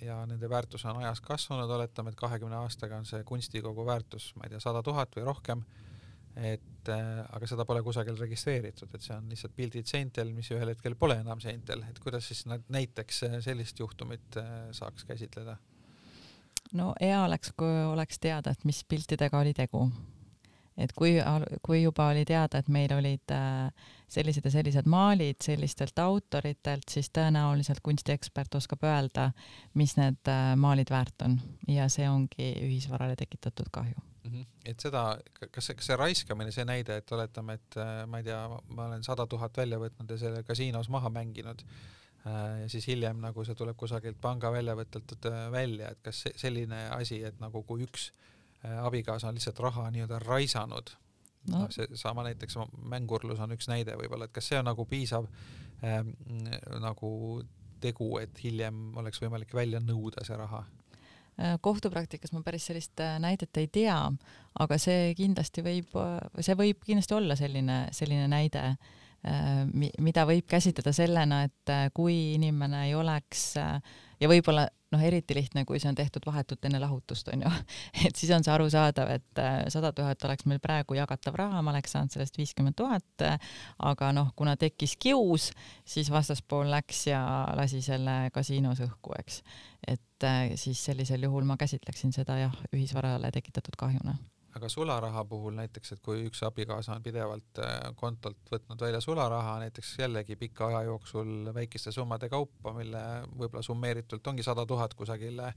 ja 0.00 0.26
nende 0.26 0.48
väärtus 0.50 0.84
on 0.84 0.96
ajas 1.02 1.20
kasvanud, 1.20 1.70
oletame, 1.70 2.10
et 2.10 2.18
kahekümne 2.18 2.56
aastaga 2.56 2.98
on 3.00 3.06
see 3.06 3.24
kunstikogu 3.24 3.86
väärtus, 3.86 4.32
ma 4.36 4.46
ei 4.46 4.54
tea, 4.54 4.60
sada 4.62 4.82
tuhat 4.82 5.16
või 5.16 5.26
rohkem, 5.26 5.64
et 6.36 6.88
äh, 6.92 7.24
aga 7.36 7.48
seda 7.50 7.66
pole 7.68 7.82
kusagil 7.82 8.18
registreeritud, 8.20 8.92
et 8.94 9.04
see 9.04 9.16
on 9.16 9.28
lihtsalt 9.30 9.56
pildid 9.56 9.90
seintel, 9.90 10.30
mis 10.36 10.50
ühel 10.54 10.72
hetkel 10.72 10.96
pole 10.98 11.18
enam 11.20 11.42
seintel, 11.42 11.84
et 11.90 11.98
kuidas 12.02 12.30
siis 12.30 12.46
näiteks 12.46 13.24
äh, 13.28 13.36
sellist 13.44 13.82
juhtumit 13.82 14.40
äh, 14.40 14.70
saaks 14.76 15.04
käsitleda? 15.08 15.58
no 16.76 16.92
hea 17.00 17.18
oleks, 17.24 17.52
kui 17.58 17.84
oleks 17.90 18.22
teada, 18.22 18.54
et 18.54 18.64
mis 18.64 18.84
piltidega 18.88 19.40
oli 19.42 19.54
tegu 19.56 19.88
et 20.80 20.92
kui, 20.96 21.14
kui 21.66 21.82
juba 21.82 22.10
oli 22.12 22.24
teada, 22.28 22.60
et 22.60 22.68
meil 22.72 22.92
olid 22.96 23.34
äh, 23.34 23.88
sellised 24.10 24.44
ja 24.46 24.52
sellised 24.52 24.88
maalid 24.90 25.40
sellistelt 25.44 25.98
autoritelt, 26.02 26.88
siis 26.90 27.10
tõenäoliselt 27.14 27.82
kunstiekspert 27.84 28.56
oskab 28.58 28.84
öelda, 28.88 29.30
mis 29.78 29.96
need 30.00 30.30
äh, 30.30 30.52
maalid 30.60 30.92
väärt 30.92 31.26
on 31.26 31.38
ja 31.68 31.88
see 31.92 32.08
ongi 32.10 32.52
ühisvarale 32.66 33.16
tekitatud 33.18 33.70
kahju 33.72 33.96
mm. 33.96 34.32
-hmm. 34.32 34.46
et 34.64 34.80
seda, 34.80 35.04
kas 35.50 35.66
see, 35.66 35.78
kas 35.78 35.92
see 35.92 36.00
raiskamine, 36.00 36.52
see 36.52 36.64
näide, 36.64 37.00
et 37.02 37.12
oletame, 37.12 37.58
et 37.60 37.80
äh, 37.80 38.06
ma 38.06 38.22
ei 38.22 38.28
tea, 38.30 38.42
ma 38.68 38.90
olen 38.90 39.04
sada 39.04 39.26
tuhat 39.26 39.56
välja 39.56 39.78
võtnud 39.78 40.10
ja 40.10 40.18
selle 40.18 40.42
kasiinos 40.42 40.88
maha 40.88 41.10
mänginud 41.10 41.64
ja 42.60 42.66
siis 42.68 42.84
hiljem 42.86 43.16
nagu 43.16 43.44
see 43.48 43.54
tuleb 43.56 43.78
kusagilt 43.80 44.18
panga 44.20 44.50
väljavõttelt 44.52 45.24
välja, 45.50 45.88
et 45.88 46.02
kas 46.04 46.24
selline 46.36 46.82
asi, 46.92 47.22
et 47.24 47.38
nagu 47.40 47.62
kui 47.64 47.86
üks 47.86 48.10
Äh, 48.12 48.39
abikaasa 48.62 49.28
on 49.28 49.38
lihtsalt 49.38 49.60
raha 49.64 49.86
nii-öelda 49.90 50.18
raisanud 50.24 50.92
no.. 51.48 51.58
noh, 51.58 51.70
seesama 51.70 52.24
näiteks 52.26 52.58
mängurlus 52.90 53.40
on 53.40 53.54
üks 53.56 53.68
näide 53.70 53.96
võib-olla, 53.98 54.28
et 54.28 54.34
kas 54.36 54.50
see 54.50 54.60
on 54.60 54.68
nagu 54.68 54.84
piisav 54.88 55.28
ähm, 55.86 56.12
nagu 56.82 57.12
tegu, 57.80 58.12
et 58.20 58.42
hiljem 58.44 58.90
oleks 59.00 59.22
võimalik 59.22 59.54
välja 59.56 59.80
nõuda 59.80 60.24
see 60.26 60.36
raha? 60.36 60.64
Äh, 61.40 61.56
kohtupraktikas 61.64 62.34
ma 62.36 62.42
päris 62.44 62.68
sellist 62.68 63.00
äh, 63.00 63.16
näidet 63.22 63.56
ei 63.60 63.70
tea, 63.72 63.98
aga 64.60 64.80
see 64.80 65.14
kindlasti 65.18 65.64
võib, 65.64 65.94
see 66.40 66.58
võib 66.58 66.82
kindlasti 66.84 67.16
olla 67.16 67.38
selline, 67.38 67.86
selline 67.96 68.26
näide, 68.30 68.74
mida 70.00 70.22
võib 70.24 70.46
käsitleda 70.48 70.94
sellena, 70.96 71.42
et 71.44 71.70
kui 71.92 72.14
inimene 72.38 72.86
ei 72.86 72.94
oleks 72.96 73.42
ja 73.52 74.30
võib-olla 74.30 74.62
noh, 74.92 75.02
eriti 75.06 75.34
lihtne, 75.36 75.64
kui 75.68 75.80
see 75.80 75.90
on 75.90 75.98
tehtud 75.98 76.24
vahetult 76.26 76.64
enne 76.66 76.80
lahutust, 76.82 77.28
on 77.34 77.44
ju. 77.44 77.52
et 78.06 78.16
siis 78.16 78.32
on 78.34 78.44
see 78.46 78.54
arusaadav, 78.54 79.12
et 79.16 79.42
äh, 79.42 79.58
sada 79.72 79.92
tuhat 79.96 80.24
oleks 80.28 80.48
meil 80.50 80.62
praegu 80.62 80.98
jagatav 80.98 81.38
raha, 81.38 81.62
ma 81.62 81.74
oleks 81.74 81.94
saanud 81.96 82.14
sellest 82.14 82.38
viiskümmend 82.40 82.78
tuhat, 82.78 83.26
aga 83.90 84.10
noh, 84.16 84.32
kuna 84.36 84.56
tekkis 84.60 84.96
kius, 85.00 85.50
siis 85.84 86.10
vastaspool 86.12 86.70
läks 86.72 87.06
ja 87.10 87.22
lasi 87.58 87.82
selle 87.84 88.18
kasiinos 88.34 88.82
õhku, 88.86 89.14
eks. 89.20 89.42
et 89.86 90.26
äh, 90.26 90.42
siis 90.60 90.82
sellisel 90.90 91.28
juhul 91.28 91.46
ma 91.48 91.58
käsitleksin 91.60 92.14
seda 92.16 92.38
jah, 92.40 92.60
ühisvarale 92.74 93.32
tekitatud 93.34 93.78
kahjuna 93.78 94.18
aga 94.56 94.68
sularaha 94.68 95.24
puhul 95.24 95.54
näiteks, 95.54 95.92
et 95.94 96.02
kui 96.02 96.24
üks 96.26 96.42
abikaasa 96.46 96.96
on 96.96 97.04
pidevalt 97.04 97.60
äh, 97.62 97.76
kontolt 97.98 98.50
võtnud 98.50 98.82
välja 98.82 99.00
sularaha, 99.04 99.58
näiteks 99.64 99.92
jällegi 100.00 100.36
pika 100.36 100.66
aja 100.70 100.82
jooksul 100.88 101.52
väikeste 101.54 101.92
summade 101.94 102.28
kaupa, 102.32 102.74
mille 102.74 103.02
võib-olla 103.30 103.62
summeeritult 103.62 104.26
ongi 104.26 104.46
sada 104.46 104.66
tuhat 104.66 104.94
kusagile 104.98 105.52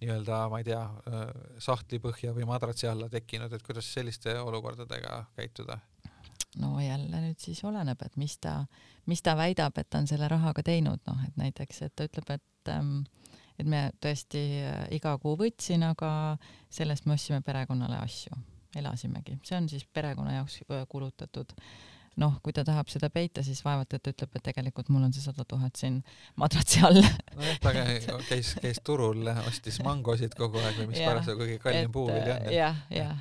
nii-öelda, 0.00 0.42
ma 0.52 0.62
ei 0.62 0.68
tea, 0.70 0.82
äh, 0.82 1.24
sahtli 1.60 2.00
põhja 2.00 2.34
või 2.36 2.48
madratsi 2.48 2.88
alla 2.88 3.10
tekkinud, 3.12 3.52
et 3.52 3.66
kuidas 3.66 3.92
selliste 3.94 4.38
olukordadega 4.40 5.24
käituda? 5.36 5.80
no 6.58 6.80
jälle 6.80 7.20
nüüd 7.22 7.38
siis 7.38 7.60
oleneb, 7.64 8.00
et 8.02 8.16
mis 8.18 8.38
ta, 8.42 8.64
mis 9.06 9.22
ta 9.22 9.36
väidab, 9.38 9.76
et 9.78 9.90
ta 9.90 10.00
on 10.00 10.08
selle 10.10 10.28
rahaga 10.28 10.64
teinud, 10.66 11.02
noh, 11.06 11.20
et 11.28 11.36
näiteks, 11.38 11.82
et 11.86 11.94
ta 11.94 12.08
ütleb, 12.08 12.32
et 12.34 12.72
ähm, 12.72 13.02
et 13.60 13.68
me 13.70 13.84
tõesti 14.02 14.42
äh, 14.64 14.82
iga 14.96 15.16
kuu 15.22 15.36
võtsin, 15.40 15.84
aga 15.86 16.10
sellest 16.72 17.06
me 17.06 17.16
ostsime 17.16 17.40
perekonnale 17.46 18.00
asju, 18.00 18.36
elasimegi, 18.80 19.38
see 19.46 19.58
on 19.58 19.70
siis 19.70 19.86
perekonna 19.92 20.40
jaoks 20.40 20.60
äh, 20.66 20.84
kulutatud 20.90 21.56
noh, 22.20 22.36
kui 22.44 22.54
ta 22.54 22.64
tahab 22.66 22.90
seda 22.92 23.10
peita, 23.12 23.42
siis 23.46 23.60
vaevalt, 23.64 23.94
et 23.96 24.10
ütleb, 24.12 24.32
et 24.36 24.44
tegelikult 24.50 24.90
mul 24.92 25.06
on 25.06 25.14
see 25.14 25.24
sada 25.24 25.44
tuhat 25.48 25.78
siin 25.78 26.00
madratsi 26.40 26.82
all. 26.86 27.00
nojah, 27.00 27.60
ta 27.62 27.72
käis, 28.28 28.54
käis 28.60 28.80
turul, 28.84 29.30
ostis 29.46 29.80
mangosid 29.86 30.34
kogu 30.38 30.60
aeg 30.62 30.82
või 30.82 30.90
mis 30.92 31.04
parasjagu 31.04 31.46
kõige 31.46 31.60
kallim 31.62 31.92
puuvili 31.94 32.34
on. 32.34 32.50
jah, 32.54 32.82
jah, 32.92 33.14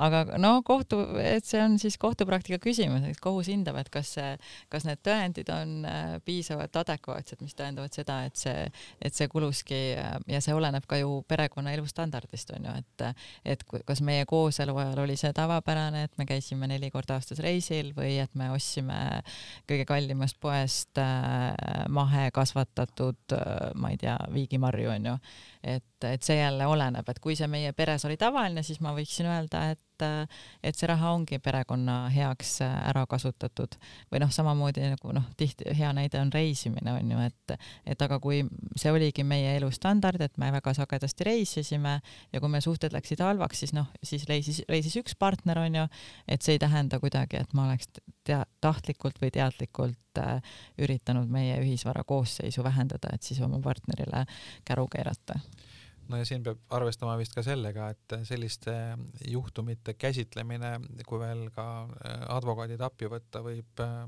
aga 0.00 0.38
no 0.40 0.52
kohtu, 0.66 0.98
et 1.20 1.46
see 1.46 1.60
on 1.62 1.76
siis 1.80 1.96
kohtupraktika 2.00 2.60
küsimus, 2.62 3.04
et 3.08 3.20
kohus 3.22 3.50
hindab, 3.52 3.78
et 3.80 3.90
kas 3.92 4.14
see, 4.16 4.30
kas 4.72 4.86
need 4.88 5.02
tõendid 5.04 5.50
on 5.52 5.74
äh, 5.88 6.14
piisavalt 6.24 6.76
adekvaatsed, 6.82 7.42
mis 7.44 7.56
tõendavad 7.58 7.94
seda, 7.96 8.20
et 8.28 8.40
see, 8.40 8.64
et 9.02 9.16
see 9.16 9.28
kuluski 9.32 9.80
äh, 10.00 10.14
ja 10.30 10.40
see 10.44 10.56
oleneb 10.56 10.86
ka 10.90 11.00
ju 11.00 11.20
perekonna 11.28 11.74
elustandardist 11.76 12.54
on 12.56 12.70
ju, 12.70 12.76
et, 12.80 13.26
et 13.54 13.64
kas 13.88 14.02
meie 14.06 14.24
kooselu 14.30 14.76
ajal 14.84 15.04
oli 15.04 15.18
see 15.20 15.32
tavapärane, 15.36 16.06
et 16.08 16.16
me 16.20 16.28
käisime 16.28 16.70
neli 16.70 16.90
korda 16.94 17.18
aastas 17.18 17.42
reisil 17.44 17.92
või 17.96 18.16
et 18.22 18.32
me 18.38 18.50
ostsime 18.54 19.00
kõige 19.68 19.86
kallimast 19.88 20.40
poest 20.40 21.00
äh, 21.02 21.84
mahe 21.92 22.30
kasvatatud, 22.34 23.36
ma 23.80 23.92
ei 23.92 24.00
tea, 24.00 24.16
viigimarju 24.32 24.90
on 24.94 25.12
ju. 25.12 25.14
Et, 25.60 26.04
et 26.08 26.24
see 26.24 26.38
jälle 26.38 26.64
oleneb, 26.70 27.08
et 27.12 27.18
kui 27.20 27.36
see 27.36 27.48
meie 27.50 27.74
peres 27.76 28.06
oli 28.08 28.16
tavaline, 28.20 28.64
siis 28.64 28.80
ma 28.80 28.94
võiksin 28.96 29.28
öelda, 29.28 29.66
et 29.74 29.80
et 30.02 30.76
see 30.76 30.88
raha 30.90 31.12
ongi 31.14 31.38
perekonna 31.42 31.96
heaks 32.14 32.60
ära 32.64 33.04
kasutatud. 33.10 33.76
või 34.12 34.20
noh, 34.22 34.30
samamoodi 34.32 34.84
nagu 34.92 35.14
noh, 35.14 35.26
tihti 35.36 35.74
hea 35.76 35.92
näide 35.96 36.20
on 36.20 36.32
reisimine 36.32 36.92
on 36.92 37.10
ju, 37.14 37.18
et 37.26 37.56
et 37.86 38.02
aga 38.02 38.20
kui 38.20 38.42
see 38.76 38.92
oligi 38.92 39.24
meie 39.24 39.56
elustandard, 39.58 40.20
et 40.20 40.38
me 40.38 40.50
väga 40.52 40.74
sagedasti 40.74 41.26
reisisime 41.26 42.00
ja 42.32 42.40
kui 42.40 42.52
meil 42.52 42.64
suhted 42.64 42.94
läksid 42.94 43.22
halvaks, 43.24 43.64
siis 43.64 43.74
noh, 43.76 43.88
siis 44.02 44.26
reisis, 44.28 44.62
reisis 44.68 44.96
üks 45.00 45.16
partner 45.18 45.58
on 45.64 45.80
ju, 45.82 45.86
et 46.28 46.42
see 46.42 46.56
ei 46.56 46.62
tähenda 46.62 47.00
kuidagi, 47.02 47.40
et 47.40 47.54
ma 47.54 47.68
oleks 47.68 47.90
tea-, 48.26 48.44
tahtlikult 48.60 49.20
või 49.22 49.32
teadlikult 49.34 50.20
äh, 50.20 50.38
üritanud 50.78 51.30
meie 51.30 51.58
ühisvara 51.62 52.04
koosseisu 52.04 52.64
vähendada, 52.66 53.14
et 53.14 53.26
siis 53.26 53.40
oma 53.44 53.60
partnerile 53.64 54.26
käru 54.68 54.88
keerata 54.90 55.40
no 56.10 56.18
ja 56.18 56.26
siin 56.26 56.42
peab 56.44 56.60
arvestama 56.74 57.14
vist 57.20 57.34
ka 57.36 57.44
sellega, 57.46 57.90
et 57.94 58.16
selliste 58.28 58.74
juhtumite 59.30 59.94
käsitlemine, 59.98 60.72
kui 61.06 61.20
veel 61.22 61.46
ka 61.54 61.66
äh, 61.84 62.24
advokaadid 62.36 62.82
appi 62.84 63.10
võtta, 63.10 63.42
võib 63.46 63.84
äh, 63.84 64.02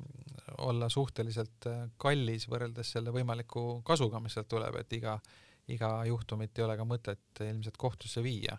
olla 0.66 0.90
suhteliselt 0.92 1.70
äh, 1.70 1.86
kallis 2.02 2.48
võrreldes 2.50 2.92
selle 2.96 3.14
võimaliku 3.14 3.80
kasuga, 3.86 4.20
mis 4.22 4.36
sealt 4.36 4.50
tuleb, 4.52 4.80
et 4.82 4.98
iga, 4.98 5.16
iga 5.72 5.94
juhtumit 6.08 6.58
ei 6.58 6.66
ole 6.66 6.76
ka 6.80 6.88
mõtet 6.88 7.44
ilmselt 7.46 7.78
kohtusse 7.80 8.24
viia. 8.24 8.58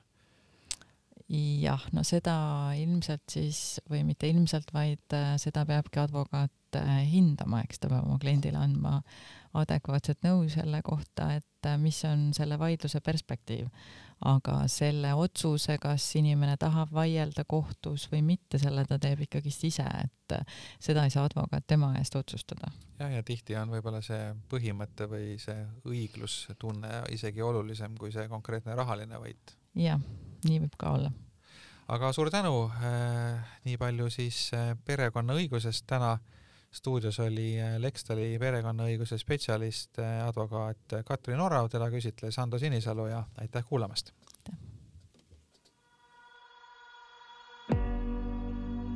Jah, 1.34 1.84
no 1.96 2.04
seda 2.06 2.36
ilmselt 2.78 3.32
siis 3.32 3.80
või 3.90 4.04
mitte 4.06 4.28
ilmselt, 4.30 4.74
vaid 4.76 5.16
seda 5.42 5.64
peabki 5.66 6.02
advokaat 6.02 6.52
hindama, 6.82 7.62
eks 7.64 7.80
ta 7.84 7.92
peab 7.92 8.08
oma 8.08 8.20
kliendile 8.22 8.58
andma 8.58 9.00
adekvaatset 9.60 10.24
nõu 10.26 10.48
selle 10.52 10.82
kohta, 10.86 11.30
et 11.38 11.68
äh, 11.70 11.78
mis 11.82 12.00
on 12.10 12.32
selle 12.36 12.58
vaidluse 12.60 13.02
perspektiiv. 13.06 13.70
aga 14.24 14.70
selle 14.72 15.10
otsuse, 15.20 15.74
kas 15.84 16.06
inimene 16.16 16.54
tahab 16.56 16.94
vaielda 16.96 17.44
kohtus 17.44 18.06
või 18.12 18.22
mitte, 18.24 18.56
selle 18.62 18.86
ta 18.88 18.96
teeb 18.96 19.26
ikkagist 19.26 19.66
ise, 19.68 19.84
et 19.84 20.36
äh, 20.38 20.46
seda 20.80 21.04
ei 21.04 21.12
saa 21.12 21.26
advokaat 21.28 21.68
tema 21.68 21.92
eest 22.00 22.16
otsustada. 22.16 22.72
jah, 23.00 23.12
ja 23.12 23.24
tihti 23.24 23.58
on 23.60 23.74
võib-olla 23.76 24.02
see 24.02 24.32
põhimõte 24.50 25.10
või 25.12 25.36
see 25.44 25.66
õiglustunne 25.86 27.04
isegi 27.12 27.42
olulisem 27.42 27.98
kui 28.00 28.12
see 28.16 28.30
konkreetne 28.32 28.76
rahaline 28.80 29.20
võit. 29.20 29.58
jah, 29.76 30.00
nii 30.48 30.64
võib 30.66 30.80
ka 30.80 30.96
olla 30.98 31.12
aga 31.94 32.14
suur 32.16 32.32
tänu 32.32 32.72
äh,, 32.80 33.44
nii 33.66 33.78
palju 33.78 34.10
siis 34.10 34.48
äh, 34.56 34.72
perekonnaõigusest 34.86 35.86
täna 35.90 36.18
stuudios 36.74 37.20
oli 37.20 37.56
Lextali 37.78 38.34
perekonnaõiguse 38.42 39.18
spetsialist, 39.22 40.00
advokaat 40.02 40.98
Katrin 41.06 41.42
Orav, 41.42 41.70
teda 41.70 41.90
küsitles 41.94 42.40
Ando 42.42 42.60
Sinisalu 42.60 43.08
ja 43.12 43.24
aitäh 43.38 43.66
kuulamast! 43.70 44.14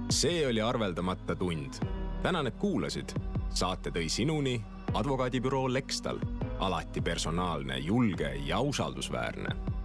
see 0.10 0.48
oli 0.48 0.62
arveldamata 0.62 1.36
tund. 1.36 1.74
tänan, 2.24 2.48
et 2.48 2.56
kuulasid. 2.56 3.10
saate 3.50 3.90
tõi 3.90 4.10
sinuni 4.10 4.62
advokaadibüroo 4.94 5.74
Lextal, 5.74 6.20
alati 6.60 7.02
personaalne, 7.02 7.78
julge 7.78 8.36
ja 8.46 8.60
usaldusväärne 8.60 9.77